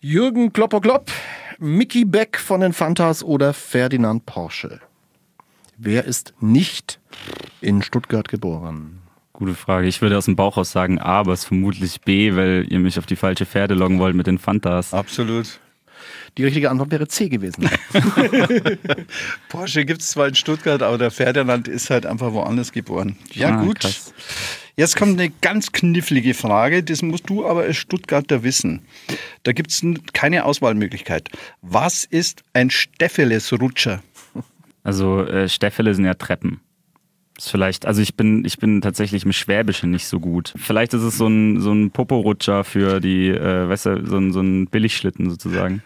Jürgen 0.00 0.52
Klopper-Klopp, 0.52 1.10
Mickey 1.58 2.04
Beck 2.04 2.38
von 2.38 2.60
den 2.60 2.72
Fantas 2.72 3.24
oder 3.24 3.52
Ferdinand 3.52 4.26
Porsche? 4.26 4.80
Wer 5.76 6.04
ist 6.04 6.34
nicht 6.40 6.98
in 7.60 7.82
Stuttgart 7.82 8.28
geboren? 8.28 9.00
Gute 9.38 9.54
Frage. 9.54 9.86
Ich 9.86 10.02
würde 10.02 10.18
aus 10.18 10.24
dem 10.24 10.34
Bauch 10.34 10.56
aus 10.56 10.72
sagen 10.72 10.98
A, 10.98 11.20
aber 11.20 11.32
es 11.32 11.42
ist 11.42 11.46
vermutlich 11.46 12.00
B, 12.00 12.34
weil 12.34 12.66
ihr 12.68 12.80
mich 12.80 12.98
auf 12.98 13.06
die 13.06 13.14
falsche 13.14 13.46
Pferde 13.46 13.74
loggen 13.74 14.00
wollt 14.00 14.16
mit 14.16 14.26
den 14.26 14.36
Fantas. 14.36 14.92
Absolut. 14.92 15.60
Die 16.36 16.42
richtige 16.42 16.68
Antwort 16.68 16.90
wäre 16.90 17.06
C 17.06 17.28
gewesen. 17.28 17.70
Porsche 19.48 19.84
gibt 19.84 20.00
es 20.00 20.10
zwar 20.10 20.26
in 20.26 20.34
Stuttgart, 20.34 20.82
aber 20.82 20.98
der 20.98 21.12
Ferdinand 21.12 21.68
ist 21.68 21.88
halt 21.88 22.04
einfach 22.04 22.32
woanders 22.32 22.72
geboren. 22.72 23.16
Ja, 23.30 23.50
ah, 23.50 23.62
gut. 23.62 23.78
Krass. 23.78 24.12
Jetzt 24.74 24.96
kommt 24.96 25.20
eine 25.20 25.30
ganz 25.40 25.70
knifflige 25.70 26.34
Frage, 26.34 26.82
das 26.82 27.02
musst 27.02 27.30
du 27.30 27.46
aber 27.46 27.62
als 27.62 27.76
Stuttgarter 27.76 28.42
wissen. 28.42 28.82
Da 29.44 29.52
gibt 29.52 29.70
es 29.70 29.84
keine 30.14 30.46
Auswahlmöglichkeit. 30.46 31.28
Was 31.62 32.04
ist 32.04 32.42
ein 32.54 32.70
Steffeles-Rutscher? 32.70 34.02
Also 34.82 35.22
äh, 35.22 35.48
Steffele 35.48 35.94
sind 35.94 36.06
ja 36.06 36.14
Treppen. 36.14 36.60
Ist 37.38 37.50
vielleicht, 37.50 37.86
also 37.86 38.02
ich 38.02 38.16
bin, 38.16 38.44
ich 38.44 38.58
bin 38.58 38.80
tatsächlich 38.80 39.24
im 39.24 39.32
Schwäbischen 39.32 39.92
nicht 39.92 40.08
so 40.08 40.18
gut. 40.18 40.52
Vielleicht 40.56 40.92
ist 40.92 41.02
es 41.02 41.16
so 41.16 41.28
ein, 41.28 41.60
so 41.60 41.70
ein 41.70 41.92
Poporutscher 41.92 42.64
für 42.64 42.98
die, 42.98 43.28
äh, 43.28 43.68
weißt 43.68 43.86
du, 43.86 44.06
so 44.06 44.16
ein, 44.16 44.32
so 44.32 44.40
ein 44.40 44.66
Billigschlitten 44.66 45.30
sozusagen. 45.30 45.80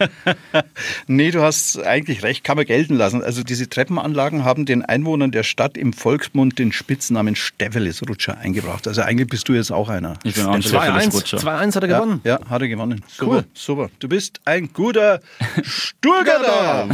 nee, 1.09 1.31
du 1.31 1.43
hast 1.43 1.79
eigentlich 1.85 2.23
recht, 2.23 2.43
kann 2.43 2.57
man 2.57 2.65
gelten 2.65 2.95
lassen. 2.95 3.23
Also 3.23 3.43
diese 3.43 3.69
Treppenanlagen 3.69 4.47
haben 4.47 4.65
den 4.65 4.83
Einwohnern 4.83 5.31
der 5.31 5.43
Stadt 5.43 5.77
im 5.77 5.93
Volksmund 5.93 6.59
den 6.59 6.73
Spitznamen 6.73 7.37
Steffelisrutscher 7.37 8.39
eingebracht. 8.39 8.89
Also 8.89 9.03
eigentlich 9.03 9.29
bist 9.29 9.47
du 9.47 9.53
jetzt 9.53 9.73
auch 9.73 9.91
einer. 9.91 10.15
Ich 10.25 10.35
bin 10.37 10.47
auch 10.47 10.55
ein 10.55 10.63
Steffelis 10.63 11.09
2-1 11.09 11.13
Rutscher. 11.13 11.37
2-1 11.37 11.77
hat 11.77 11.83
er 11.83 11.89
gewonnen. 11.89 12.21
Ja, 12.25 12.41
ja, 12.41 12.49
hat 12.49 12.63
er 12.63 12.69
gewonnen. 12.69 13.05
Super, 13.09 13.31
cool. 13.31 13.45
super. 13.53 13.91
Du 13.99 14.09
bist 14.09 14.41
ein 14.47 14.73
guter 14.73 15.21
Sturgader. 15.63 16.89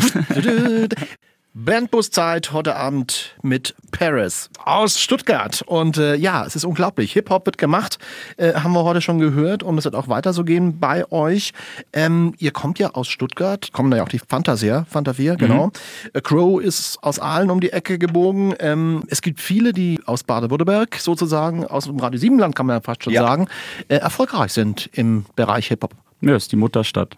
Bandbuszeit 1.65 2.53
heute 2.53 2.77
Abend 2.77 3.35
mit 3.43 3.75
Paris 3.91 4.49
aus 4.65 5.01
Stuttgart. 5.01 5.61
Und 5.63 5.97
äh, 5.97 6.15
ja, 6.15 6.47
es 6.47 6.55
ist 6.55 6.65
unglaublich. 6.65 7.13
Hip-Hop 7.15 7.47
wird 7.47 7.59
gemacht, 7.59 7.99
äh, 8.37 8.55
haben 8.55 8.73
wir 8.75 8.85
heute 8.85 9.01
schon 9.01 9.19
gehört 9.19 9.65
und 9.65 9.77
es 9.77 9.85
wird 9.85 9.97
auch 9.97 10.07
weiter 10.07 10.33
so 10.33 10.45
gehen 10.45 10.79
bei 10.79 11.11
euch. 11.11 11.53
Ähm, 11.93 12.35
ihr 12.39 12.53
kommt 12.53 12.79
ja 12.79 12.91
aus 12.91 13.09
Stuttgart, 13.09 13.73
kommen 13.73 13.91
da 13.91 13.97
ja 13.97 14.05
auch 14.05 14.09
die 14.09 14.21
Fantasia, 14.21 14.87
Fantavia, 14.89 15.35
genau. 15.35 15.67
Mhm. 15.67 15.73
Äh, 16.13 16.21
Crow 16.21 16.63
ist 16.63 17.03
aus 17.03 17.19
Aalen 17.19 17.51
um 17.51 17.61
die 17.61 17.73
Ecke 17.73 17.99
gebogen. 17.99 18.55
Ähm, 18.61 19.03
es 19.09 19.21
gibt 19.21 19.41
viele, 19.41 19.73
die 19.73 20.01
aus 20.07 20.23
Baden-Württemberg 20.23 20.95
sozusagen, 20.95 21.67
aus 21.67 21.87
dem 21.87 21.99
Radio 21.99 22.21
Siebenland 22.21 22.55
kann 22.55 22.67
man 22.67 22.77
ja 22.77 22.81
fast 22.83 23.03
schon 23.03 23.13
ja. 23.13 23.23
sagen, 23.23 23.49
äh, 23.89 23.97
erfolgreich 23.97 24.53
sind 24.53 24.89
im 24.93 25.27
Bereich 25.35 25.67
Hip-Hop. 25.67 25.93
Ja, 26.21 26.37
ist 26.37 26.53
die 26.53 26.57
Mutterstadt. 26.57 27.17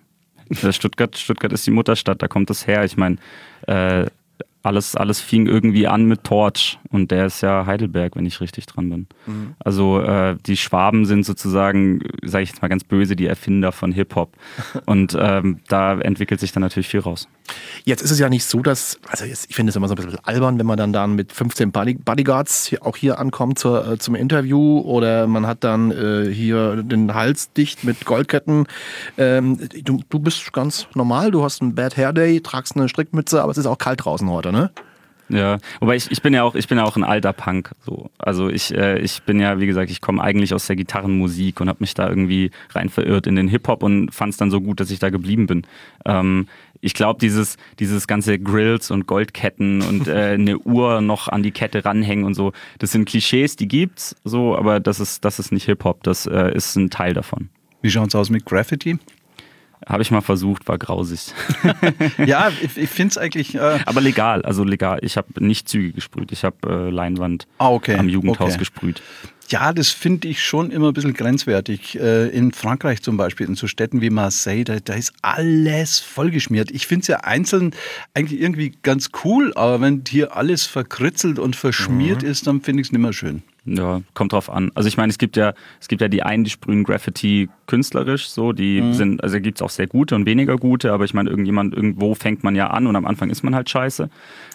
Stuttgart, 0.70 1.16
Stuttgart 1.16 1.53
ist 1.53 1.66
die 1.66 1.70
Mutterstadt, 1.70 2.22
da 2.22 2.26
kommt 2.26 2.50
es 2.50 2.66
her. 2.66 2.85
Ich 2.85 2.96
meine, 2.96 3.18
äh, 3.66 4.07
alles, 4.62 4.94
alles 4.94 5.20
fing 5.20 5.46
irgendwie 5.46 5.87
an 5.87 6.05
mit 6.05 6.25
Torch 6.25 6.79
und 6.90 7.11
der 7.11 7.27
ist 7.27 7.40
ja 7.40 7.64
Heidelberg, 7.66 8.16
wenn 8.16 8.27
ich 8.27 8.40
richtig 8.40 8.66
dran 8.66 8.90
bin. 8.90 9.07
Mhm. 9.27 9.55
Also 9.59 10.01
äh, 10.01 10.37
die 10.46 10.57
Schwaben 10.57 11.07
sind 11.07 11.25
sozusagen, 11.25 12.01
sage 12.23 12.44
ich 12.44 12.51
jetzt 12.51 12.62
mal 12.62 12.68
ganz 12.68 12.85
böse, 12.85 13.16
die 13.16 13.27
Erfinder 13.27 13.73
von 13.73 13.92
Hip-Hop. 13.92 14.37
und 14.87 15.16
ähm, 15.18 15.61
da 15.68 15.99
entwickelt 15.99 16.40
sich 16.40 16.53
dann 16.53 16.62
natürlich 16.62 16.88
viel 16.88 17.01
raus. 17.01 17.29
Jetzt 17.85 18.03
ist 18.03 18.11
es 18.11 18.18
ja 18.18 18.29
nicht 18.29 18.44
so, 18.44 18.61
dass, 18.61 18.99
also 19.09 19.25
jetzt, 19.25 19.49
ich 19.49 19.57
finde 19.57 19.70
es 19.70 19.77
immer 19.77 19.88
so 19.88 19.94
ein 19.94 19.96
bisschen 19.96 20.18
albern, 20.25 20.59
wenn 20.59 20.66
man 20.66 20.77
dann, 20.77 20.92
dann 20.92 21.14
mit 21.14 21.33
15 21.33 21.73
Bodyguards 21.73 22.66
hier, 22.66 22.85
auch 22.85 22.96
hier 22.96 23.18
ankommt 23.18 23.59
zur, 23.59 23.87
äh, 23.87 23.99
zum 23.99 24.14
Interview 24.14 24.81
oder 24.81 25.27
man 25.27 25.46
hat 25.46 25.64
dann 25.64 25.90
äh, 25.90 26.33
hier 26.33 26.83
den 26.83 27.14
Hals 27.14 27.53
dicht 27.53 27.85
mit 27.85 28.05
Goldketten. 28.05 28.66
Ähm, 29.18 29.59
du, 29.85 30.01
du 30.09 30.18
bist 30.18 30.53
ganz 30.53 30.87
normal, 30.94 31.31
du 31.31 31.42
hast 31.42 31.62
einen 31.62 31.75
Bad 31.75 31.96
Hair 31.96 32.12
Day, 32.12 32.40
tragst 32.40 32.77
eine 32.77 32.88
Strickmütze, 32.88 33.42
aber 33.42 33.53
es 33.53 33.59
ist 33.59 33.66
auch 33.66 33.79
kalt 33.79 34.05
draußen 34.05 34.29
heute, 34.29 34.50
ne? 34.53 34.71
Ja, 35.31 35.59
wobei 35.79 35.95
ich, 35.95 36.11
ich 36.11 36.23
bin 36.23 36.35
ja 36.35 36.43
auch, 36.43 36.57
ich 36.57 36.67
bin 36.67 36.79
ja 36.79 36.85
auch 36.85 36.97
ein 36.97 37.05
alter 37.05 37.33
Punk. 37.33 37.71
So. 37.81 38.11
Also 38.19 38.49
ich, 38.49 38.75
äh, 38.75 38.99
ich 38.99 39.23
bin 39.23 39.39
ja, 39.39 39.61
wie 39.61 39.67
gesagt, 39.67 39.91
ich 39.91 40.01
komme 40.01 40.23
eigentlich 40.23 40.53
aus 40.53 40.67
der 40.67 40.75
Gitarrenmusik 40.75 41.61
und 41.61 41.69
habe 41.69 41.79
mich 41.81 41.95
da 41.95 42.09
irgendwie 42.09 42.51
rein 42.71 42.89
verirrt 42.89 43.29
in 43.29 43.37
den 43.37 43.47
Hip-Hop 43.47 43.85
und 43.85 44.13
fand 44.13 44.33
es 44.33 44.39
dann 44.39 44.51
so 44.51 44.61
gut, 44.61 44.81
dass 44.81 44.91
ich 44.91 44.99
da 44.99 45.11
geblieben 45.11 45.47
bin. 45.47 45.67
Ähm, 46.05 46.49
ich 46.81 46.95
glaube, 46.95 47.21
dieses, 47.21 47.59
dieses 47.79 48.09
ganze 48.09 48.41
Grills 48.41 48.91
und 48.91 49.07
Goldketten 49.07 49.83
und 49.83 50.09
äh, 50.09 50.13
eine 50.35 50.59
Uhr 50.59 51.01
noch 51.01 51.29
an 51.29 51.45
die 51.45 51.53
Kette 51.53 51.85
ranhängen 51.85 52.25
und 52.25 52.35
so, 52.35 52.53
das 52.79 52.91
sind 52.91 53.05
Klischees, 53.05 53.55
die 53.55 53.69
gibt's 53.69 54.17
so, 54.25 54.57
aber 54.57 54.81
das 54.81 54.99
ist, 54.99 55.25
das 55.25 55.39
ist 55.39 55.53
nicht 55.53 55.67
Hip-Hop, 55.67 56.03
das 56.03 56.27
äh, 56.27 56.53
ist 56.55 56.75
ein 56.75 56.91
Teil 56.91 57.15
davon. 57.15 57.51
Wie 57.83 57.91
schaut's 57.91 58.17
aus 58.17 58.31
mit 58.31 58.45
Graffiti? 58.47 58.99
Habe 59.87 60.03
ich 60.03 60.11
mal 60.11 60.21
versucht, 60.21 60.69
war 60.69 60.79
grausig. 60.79 61.33
ja, 62.27 62.51
ich, 62.62 62.77
ich 62.77 62.90
finde 62.90 63.12
es 63.12 63.19
eigentlich. 63.19 63.55
Äh 63.55 63.79
Aber 63.87 64.01
legal, 64.01 64.43
also 64.43 64.62
legal. 64.62 64.99
Ich 65.03 65.16
habe 65.16 65.29
nicht 65.45 65.69
Züge 65.69 65.93
gesprüht, 65.93 66.33
ich 66.33 66.45
habe 66.45 66.57
äh, 66.66 66.90
Leinwand 66.90 67.47
ah, 67.59 67.71
okay. 67.71 67.97
am 67.97 68.09
Jugendhaus 68.09 68.51
okay. 68.51 68.59
gesprüht. 68.59 69.03
Ja, 69.49 69.73
das 69.73 69.88
finde 69.88 70.29
ich 70.29 70.45
schon 70.45 70.71
immer 70.71 70.88
ein 70.88 70.93
bisschen 70.93 71.14
grenzwertig. 71.14 71.99
Äh, 71.99 72.29
in 72.29 72.53
Frankreich 72.53 73.03
zum 73.03 73.16
Beispiel, 73.16 73.49
in 73.49 73.57
so 73.57 73.66
Städten 73.66 74.01
wie 74.01 74.11
Marseille, 74.11 74.62
da, 74.62 74.79
da 74.79 74.95
ist 74.95 75.12
alles 75.23 75.99
vollgeschmiert. 75.99 76.71
Ich 76.71 76.87
finde 76.87 77.03
es 77.03 77.09
ja 77.09 77.16
einzeln 77.21 77.75
eigentlich 78.14 78.40
irgendwie 78.40 78.75
ganz 78.83 79.11
cool, 79.25 79.53
aber 79.57 79.81
wenn 79.81 80.05
hier 80.07 80.37
alles 80.37 80.66
verkritzelt 80.66 81.40
und 81.40 81.57
verschmiert 81.57 82.23
mhm. 82.23 82.29
ist, 82.29 82.47
dann 82.47 82.61
finde 82.61 82.83
ich 82.83 82.88
es 82.88 82.93
nicht 82.93 83.01
mehr 83.01 83.12
schön. 83.12 83.43
Ja, 83.64 84.01
kommt 84.14 84.33
drauf 84.33 84.51
an. 84.51 84.70
Also 84.75 84.88
ich 84.88 84.96
meine, 84.96 85.11
es 85.11 85.18
gibt 85.18 85.37
ja, 85.37 85.53
es 85.81 85.88
gibt 85.88 86.01
ja 86.01 86.09
die 86.09 86.23
einen, 86.23 86.44
die 86.44 86.51
sprühen 86.51 86.85
Graffiti 86.85 87.49
künstlerisch, 87.66 88.29
so, 88.29 88.53
die 88.53 88.81
mhm. 88.81 88.94
sind, 88.94 89.23
also 89.23 89.40
gibt 89.40 89.59
es 89.59 89.62
auch 89.62 89.70
sehr 89.70 89.87
gute 89.87 90.14
und 90.14 90.27
weniger 90.27 90.57
gute, 90.57 90.92
aber 90.92 91.05
ich 91.05 91.14
meine, 91.14 91.31
irgendjemand, 91.31 91.75
irgendwo 91.75 92.14
fängt 92.14 92.42
man 92.42 92.55
ja 92.55 92.68
an 92.68 92.87
und 92.87 92.96
am 92.96 93.07
Anfang 93.07 93.31
ist 93.31 93.42
man 93.42 93.55
halt 93.55 93.68
scheiße. 93.68 94.09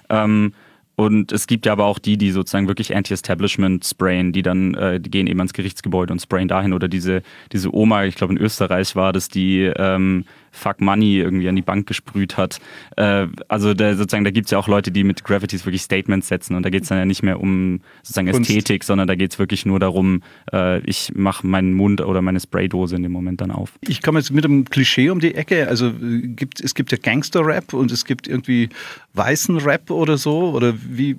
Ähm, 0.09 0.53
und 0.95 1.33
es 1.33 1.45
gibt 1.45 1.65
ja 1.65 1.73
aber 1.73 1.85
auch 1.85 1.99
die, 1.99 2.17
die 2.17 2.31
sozusagen 2.31 2.67
wirklich 2.67 2.95
Anti-Establishment 2.95 3.85
sprayen, 3.85 4.31
die 4.31 4.41
dann, 4.41 4.75
äh, 4.75 4.99
die 4.99 5.11
gehen 5.11 5.27
eben 5.27 5.39
ans 5.39 5.51
Gerichtsgebäude 5.53 6.13
und 6.13 6.21
sprayen 6.21 6.47
dahin. 6.47 6.71
Oder 6.71 6.87
diese, 6.87 7.21
diese 7.51 7.75
Oma, 7.75 8.05
ich 8.05 8.15
glaube 8.15 8.33
in 8.33 8.39
Österreich 8.39 8.95
war 8.95 9.11
das, 9.11 9.27
die 9.27 9.63
ähm, 9.75 10.23
Fuck 10.55 10.81
Money 10.81 11.17
irgendwie 11.17 11.47
an 11.49 11.55
die 11.55 11.61
Bank 11.61 11.87
gesprüht 11.87 12.37
hat. 12.37 12.59
Äh, 12.97 13.27
also 13.47 13.73
da, 13.73 13.95
sozusagen, 13.95 14.23
da 14.23 14.31
gibt 14.31 14.47
es 14.47 14.51
ja 14.51 14.57
auch 14.57 14.67
Leute, 14.67 14.91
die 14.91 15.03
mit 15.03 15.23
Graffitis 15.23 15.65
wirklich 15.65 15.81
Statements 15.81 16.27
setzen 16.27 16.55
und 16.55 16.63
da 16.63 16.69
geht 16.69 16.83
es 16.83 16.89
dann 16.89 16.97
ja 16.97 17.05
nicht 17.05 17.23
mehr 17.23 17.39
um 17.39 17.81
sozusagen 18.03 18.31
Kunst. 18.31 18.49
Ästhetik, 18.49 18.83
sondern 18.83 19.07
da 19.07 19.15
geht 19.15 19.33
es 19.33 19.39
wirklich 19.39 19.65
nur 19.65 19.79
darum, 19.79 20.23
äh, 20.51 20.79
ich 20.79 21.11
mache 21.15 21.45
meinen 21.45 21.73
Mund 21.73 22.01
oder 22.01 22.21
meine 22.21 22.39
Spraydose 22.39 22.95
in 22.95 23.03
dem 23.03 23.11
Moment 23.11 23.41
dann 23.41 23.51
auf. 23.51 23.73
Ich 23.81 24.01
komme 24.01 24.19
jetzt 24.19 24.31
mit 24.31 24.45
einem 24.45 24.65
Klischee 24.65 25.09
um 25.09 25.19
die 25.19 25.35
Ecke. 25.35 25.67
Also 25.67 25.87
äh, 25.87 26.27
gibt, 26.27 26.61
es 26.61 26.75
gibt 26.75 26.91
ja 26.91 26.97
Gangster-Rap 27.01 27.73
und 27.73 27.91
es 27.91 28.05
gibt 28.05 28.27
irgendwie 28.27 28.69
weißen 29.13 29.57
Rap 29.57 29.89
oder 29.91 30.17
so. 30.17 30.51
Oder 30.51 30.73
wie 30.87 31.17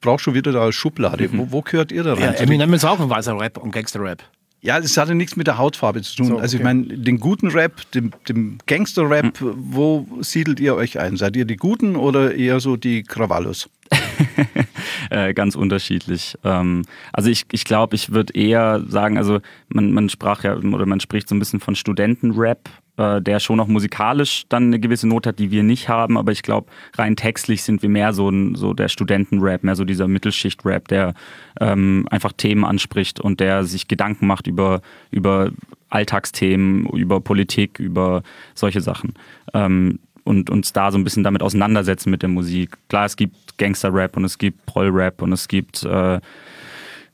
brauchst 0.00 0.26
du 0.26 0.34
wieder 0.34 0.52
da 0.52 0.70
Schublade? 0.72 1.28
Mhm. 1.28 1.38
Wo, 1.38 1.52
wo 1.52 1.62
gehört 1.62 1.92
ihr 1.92 2.02
da 2.02 2.14
rein? 2.14 2.22
Ja, 2.22 2.32
Eminem 2.32 2.72
ist 2.74 2.84
auch 2.84 3.00
ein 3.00 3.10
weißer 3.10 3.38
Rap 3.38 3.58
und 3.58 3.72
Gangster-Rap. 3.72 4.22
Ja, 4.60 4.80
das 4.80 4.96
hatte 4.96 5.14
nichts 5.14 5.36
mit 5.36 5.46
der 5.46 5.56
Hautfarbe 5.56 6.02
zu 6.02 6.16
tun. 6.16 6.26
So, 6.26 6.32
okay. 6.34 6.42
Also 6.42 6.56
ich 6.56 6.62
meine, 6.62 6.84
den 6.84 7.20
guten 7.20 7.48
Rap, 7.48 7.90
dem, 7.92 8.10
dem 8.28 8.58
Gangster-Rap, 8.66 9.40
hm. 9.40 9.54
wo 9.56 10.06
siedelt 10.20 10.58
ihr 10.58 10.74
euch 10.74 10.98
ein? 10.98 11.16
Seid 11.16 11.36
ihr 11.36 11.44
die 11.44 11.56
Guten 11.56 11.94
oder 11.94 12.34
eher 12.34 12.58
so 12.58 12.76
die 12.76 13.04
Krawallos? 13.04 13.70
äh, 15.10 15.32
ganz 15.32 15.54
unterschiedlich. 15.54 16.36
Ähm, 16.44 16.84
also 17.12 17.30
ich, 17.30 17.44
ich 17.52 17.64
glaube, 17.64 17.94
ich 17.94 18.10
würde 18.10 18.34
eher 18.34 18.82
sagen, 18.88 19.16
also 19.16 19.38
man, 19.68 19.92
man 19.92 20.08
sprach 20.08 20.42
ja 20.42 20.56
oder 20.56 20.86
man 20.86 21.00
spricht 21.00 21.28
so 21.28 21.34
ein 21.34 21.38
bisschen 21.38 21.60
von 21.60 21.76
Studentenrap 21.76 22.68
äh, 22.98 23.22
der 23.22 23.40
schon 23.40 23.60
auch 23.60 23.68
musikalisch 23.68 24.44
dann 24.48 24.64
eine 24.64 24.80
gewisse 24.80 25.08
Note 25.08 25.30
hat, 25.30 25.38
die 25.38 25.50
wir 25.50 25.62
nicht 25.62 25.88
haben. 25.88 26.18
Aber 26.18 26.32
ich 26.32 26.42
glaube, 26.42 26.68
rein 26.96 27.16
textlich 27.16 27.62
sind 27.62 27.80
wir 27.80 27.88
mehr 27.88 28.12
so, 28.12 28.28
ein, 28.28 28.54
so 28.56 28.74
der 28.74 28.88
Studentenrap, 28.88 29.62
mehr 29.62 29.76
so 29.76 29.84
dieser 29.84 30.08
Mittelschicht-Rap, 30.08 30.88
der 30.88 31.14
ähm, 31.60 32.06
einfach 32.10 32.32
Themen 32.32 32.64
anspricht 32.64 33.20
und 33.20 33.40
der 33.40 33.64
sich 33.64 33.88
Gedanken 33.88 34.26
macht 34.26 34.46
über, 34.46 34.82
über 35.10 35.52
Alltagsthemen, 35.90 36.86
über 36.86 37.20
Politik, 37.20 37.78
über 37.78 38.22
solche 38.54 38.80
Sachen. 38.80 39.14
Ähm, 39.54 40.00
und 40.24 40.50
uns 40.50 40.74
da 40.74 40.90
so 40.90 40.98
ein 40.98 41.04
bisschen 41.04 41.24
damit 41.24 41.42
auseinandersetzen 41.42 42.10
mit 42.10 42.20
der 42.20 42.28
Musik. 42.28 42.76
Klar, 42.88 43.06
es 43.06 43.16
gibt 43.16 43.56
Gangster-Rap 43.56 44.16
und 44.16 44.24
es 44.24 44.36
gibt 44.36 44.66
Proll-Rap 44.66 45.22
und 45.22 45.32
es 45.32 45.48
gibt 45.48 45.84
äh, 45.84 46.20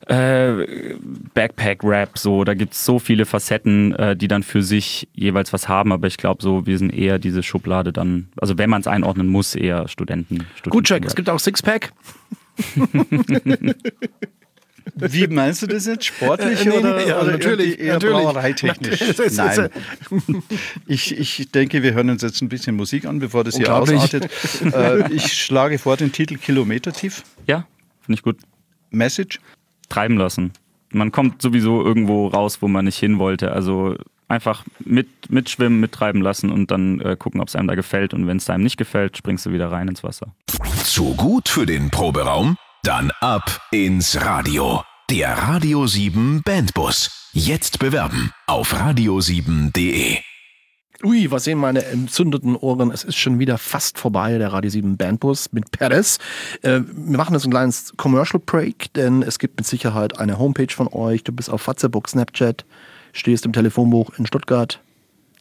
äh, 0.06 0.96
Backpack-Rap, 1.34 2.18
so, 2.18 2.44
da 2.44 2.54
gibt 2.54 2.74
es 2.74 2.84
so 2.84 2.98
viele 2.98 3.24
Facetten, 3.26 3.94
äh, 3.94 4.16
die 4.16 4.28
dann 4.28 4.42
für 4.42 4.62
sich 4.62 5.08
jeweils 5.14 5.52
was 5.52 5.68
haben, 5.68 5.92
aber 5.92 6.06
ich 6.06 6.16
glaube 6.16 6.42
so, 6.42 6.66
wir 6.66 6.78
sind 6.78 6.90
eher 6.90 7.18
diese 7.18 7.42
Schublade 7.42 7.92
dann, 7.92 8.28
also 8.40 8.58
wenn 8.58 8.70
man 8.70 8.80
es 8.80 8.86
einordnen 8.86 9.28
muss, 9.28 9.54
eher 9.54 9.88
Studenten. 9.88 10.46
Studenten 10.56 10.70
Gut, 10.70 10.84
Check, 10.84 11.04
es 11.04 11.14
gibt 11.14 11.30
auch 11.30 11.38
Sixpack. 11.38 11.92
Wie 14.96 15.26
meinst 15.26 15.62
du 15.62 15.66
das 15.66 15.86
jetzt? 15.86 16.04
Sportlich 16.04 16.66
äh, 16.66 16.68
nee, 16.68 16.76
oder, 16.76 17.06
ja, 17.06 17.20
oder 17.20 17.32
natürlich, 17.32 17.80
eher 17.80 17.94
natürlich. 17.94 18.16
brauereitechnisch? 18.16 19.00
Nein. 19.36 19.70
Ich, 20.86 21.18
ich 21.18 21.50
denke, 21.50 21.82
wir 21.82 21.94
hören 21.94 22.10
uns 22.10 22.22
jetzt 22.22 22.42
ein 22.42 22.48
bisschen 22.48 22.76
Musik 22.76 23.06
an, 23.06 23.18
bevor 23.18 23.44
das 23.44 23.56
hier 23.56 23.74
ausartet. 23.74 24.28
äh, 24.74 25.10
ich 25.12 25.32
schlage 25.32 25.78
vor 25.78 25.96
den 25.96 26.12
Titel 26.12 26.36
Kilometer 26.36 26.92
tief. 26.92 27.24
Ja, 27.46 27.66
finde 28.02 28.18
ich 28.18 28.22
gut. 28.22 28.36
Message? 28.90 29.40
Treiben 29.88 30.16
lassen. 30.16 30.52
Man 30.90 31.12
kommt 31.12 31.42
sowieso 31.42 31.84
irgendwo 31.84 32.28
raus, 32.28 32.58
wo 32.60 32.68
man 32.68 32.84
nicht 32.84 32.98
hin 32.98 33.18
wollte. 33.18 33.52
Also 33.52 33.96
einfach 34.28 34.64
mit, 34.78 35.08
mitschwimmen, 35.30 35.80
mittreiben 35.80 36.22
lassen 36.22 36.50
und 36.50 36.70
dann 36.70 37.00
äh, 37.00 37.16
gucken, 37.18 37.40
ob 37.40 37.48
es 37.48 37.56
einem 37.56 37.68
da 37.68 37.74
gefällt. 37.74 38.14
Und 38.14 38.26
wenn 38.26 38.36
es 38.36 38.48
einem 38.50 38.64
nicht 38.64 38.76
gefällt, 38.76 39.16
springst 39.16 39.46
du 39.46 39.52
wieder 39.52 39.70
rein 39.70 39.88
ins 39.88 40.04
Wasser. 40.04 40.34
Zu 40.84 41.14
gut 41.14 41.48
für 41.48 41.66
den 41.66 41.90
Proberaum? 41.90 42.56
Dann 42.82 43.10
ab 43.20 43.60
ins 43.70 44.20
Radio. 44.24 44.82
Der 45.10 45.36
Radio 45.36 45.86
7 45.86 46.42
Bandbus. 46.44 47.30
Jetzt 47.32 47.78
bewerben 47.78 48.30
auf 48.46 48.74
radio7.de. 48.74 50.33
Ui, 51.02 51.30
was 51.30 51.44
sehen 51.44 51.58
meine 51.58 51.84
entzündeten 51.84 52.54
Ohren? 52.54 52.90
Es 52.90 53.02
ist 53.02 53.16
schon 53.16 53.38
wieder 53.40 53.58
fast 53.58 53.98
vorbei, 53.98 54.38
der 54.38 54.52
Radio 54.52 54.70
7 54.70 54.96
Bandbus 54.96 55.52
mit 55.52 55.72
Perez. 55.72 56.18
Äh, 56.62 56.80
wir 56.86 57.18
machen 57.18 57.34
jetzt 57.34 57.44
ein 57.44 57.50
kleines 57.50 57.92
Commercial 57.96 58.40
Break, 58.44 58.92
denn 58.94 59.22
es 59.22 59.38
gibt 59.38 59.56
mit 59.58 59.66
Sicherheit 59.66 60.18
eine 60.18 60.38
Homepage 60.38 60.72
von 60.72 60.86
euch. 60.88 61.24
Du 61.24 61.32
bist 61.32 61.50
auf 61.50 61.62
Facebook, 61.62 62.08
Snapchat, 62.08 62.64
stehst 63.12 63.44
im 63.44 63.52
Telefonbuch 63.52 64.12
in 64.18 64.26
Stuttgart. 64.26 64.80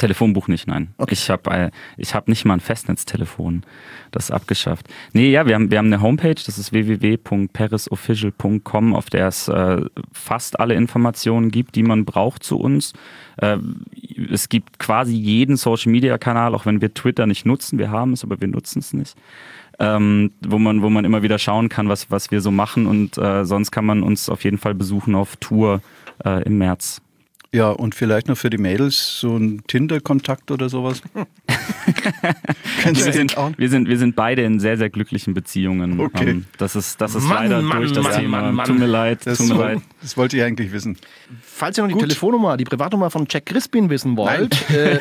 Telefonbuch 0.04 0.50
nicht, 0.50 0.68
nein. 0.68 0.94
Okay. 0.98 1.14
Ich 1.14 1.30
habe 1.30 1.50
äh, 1.50 1.72
ich 1.96 2.14
hab 2.14 2.28
nicht 2.28 2.44
mal 2.44 2.56
ein 2.56 2.60
Festnetztelefon. 2.60 3.64
Das 4.12 4.26
ist 4.26 4.32
abgeschafft. 4.32 4.90
Nee, 5.14 5.32
ja, 5.32 5.46
wir 5.46 5.56
haben, 5.56 5.72
wir 5.72 5.78
haben 5.78 5.86
eine 5.86 6.02
Homepage, 6.02 6.36
das 6.36 6.58
ist 6.58 6.74
www.parisofficial.com, 6.74 8.96
auf 8.96 9.10
der 9.10 9.30
es 9.30 9.48
äh, 9.48 9.82
fast 10.12 10.60
alle 10.60 10.74
Informationen 10.74 11.52
gibt, 11.52 11.76
die 11.76 11.84
man 11.84 12.04
braucht 12.04 12.44
zu 12.44 12.60
uns. 12.60 12.92
Äh, 13.38 13.60
es 14.30 14.50
gibt 14.50 14.78
quasi 14.78 15.16
jeden 15.16 15.56
Social-Media-Kanal, 15.56 16.54
auch 16.54 16.66
wenn 16.66 16.82
wir 16.82 16.94
Twitter 16.94 17.26
nicht 17.26 17.46
nutzen. 17.46 17.80
Wir 17.80 17.90
haben 17.90 18.12
es, 18.12 18.26
aber 18.26 18.42
wir 18.42 18.50
nutzen 18.50 18.80
es 18.80 18.92
nicht. 18.92 19.16
Ähm, 19.80 20.34
wo 20.46 20.60
man 20.60 20.82
wo 20.82 20.90
man 20.90 21.06
immer 21.06 21.24
wieder 21.24 21.40
schauen 21.40 21.70
kann, 21.70 21.88
was 21.88 22.12
was 22.12 22.30
wir 22.30 22.42
so 22.42 22.52
machen 22.52 22.88
und 22.88 23.18
äh, 23.18 23.46
sonst 23.46 23.72
kann 23.72 23.86
man 23.86 24.04
uns 24.04 24.28
auf 24.28 24.44
jeden 24.44 24.58
Fall 24.58 24.76
besuchen 24.76 25.16
auf 25.16 25.38
Tour 25.38 25.82
äh, 26.26 26.44
im 26.44 26.58
März. 26.58 27.02
Ja, 27.54 27.70
und 27.70 27.94
vielleicht 27.94 28.28
noch 28.28 28.38
für 28.38 28.50
die 28.50 28.58
Mädels 28.58 29.20
so 29.20 29.38
ein 29.38 29.62
Tinder-Kontakt 29.68 30.50
oder 30.50 30.70
sowas. 30.70 31.04
Können 32.82 32.96
Sie 32.96 33.06
Wir 33.06 33.14
sind, 33.14 33.38
wir, 33.58 33.70
sind, 33.70 33.88
wir 33.88 33.98
sind 34.00 34.16
beide 34.16 34.42
in 34.42 34.60
sehr, 34.60 34.76
sehr 34.76 34.90
glücklichen 34.90 35.36
Beziehungen. 35.36 36.00
Okay. 36.00 36.32
Ähm, 36.32 36.46
das 36.58 36.76
ist, 36.76 37.00
das 37.00 37.14
ist 37.14 37.26
Mann, 37.26 37.44
leider 37.44 37.62
Mann, 37.62 37.78
durch 37.78 37.92
das 37.92 38.04
Mann, 38.06 38.20
Thema. 38.20 38.42
Mann, 38.42 38.56
Mann. 38.56 38.66
Tut 38.66 38.80
mir 38.80 38.88
leid, 38.88 39.20
Das, 39.26 39.38
tut 39.38 39.50
mir 39.50 39.56
leid. 39.56 39.80
das 40.02 40.18
wollte 40.18 40.36
ich 40.36 40.42
eigentlich 40.44 40.72
wissen. 40.72 40.98
Falls 41.44 41.78
ihr 41.78 41.84
noch 41.84 41.90
die 41.90 41.94
Gut. 41.94 42.02
Telefonnummer, 42.02 42.58
die 42.58 42.64
Privatnummer 42.64 43.12
von 43.12 43.28
Jack 43.30 43.46
Crispin 43.46 43.88
wissen 43.92 44.18
wollt, 44.18 44.70
äh, 44.72 45.00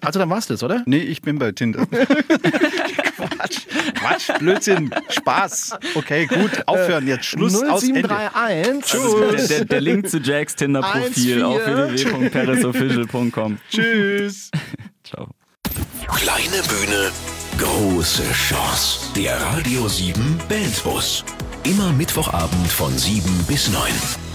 also 0.00 0.20
dann 0.20 0.30
war's 0.30 0.46
das, 0.46 0.62
oder? 0.62 0.84
Nee, 0.86 0.98
ich 0.98 1.20
bin 1.20 1.40
bei 1.40 1.50
Tinder. 1.50 1.84
Quatsch, 3.26 3.60
Quatsch, 3.94 4.38
Blödsinn, 4.38 4.90
Spaß. 5.08 5.78
Okay, 5.94 6.26
gut, 6.26 6.66
aufhören 6.66 7.06
jetzt. 7.06 7.24
Schluss, 7.24 7.62
aus 7.62 7.82
Ende. 7.82 8.08
0731. 8.08 8.94
Also 8.94 9.30
der, 9.30 9.48
der, 9.48 9.64
der 9.64 9.80
Link 9.80 10.08
zu 10.08 10.18
Jacks 10.18 10.54
Tinder-Profil 10.56 11.42
1,4. 11.42 11.44
auf 11.44 11.66
www.parisofficial.com. 11.66 13.58
Tschüss. 13.70 14.50
Ciao. 15.04 15.28
Kleine 16.06 16.62
Bühne, 16.68 17.10
große 17.58 18.22
Chance. 18.32 19.12
Der 19.16 19.40
Radio 19.40 19.88
7 19.88 20.38
Bandbus. 20.48 21.24
Immer 21.64 21.92
Mittwochabend 21.92 22.68
von 22.68 22.96
7 22.96 23.22
bis 23.46 23.68
9. 23.68 24.27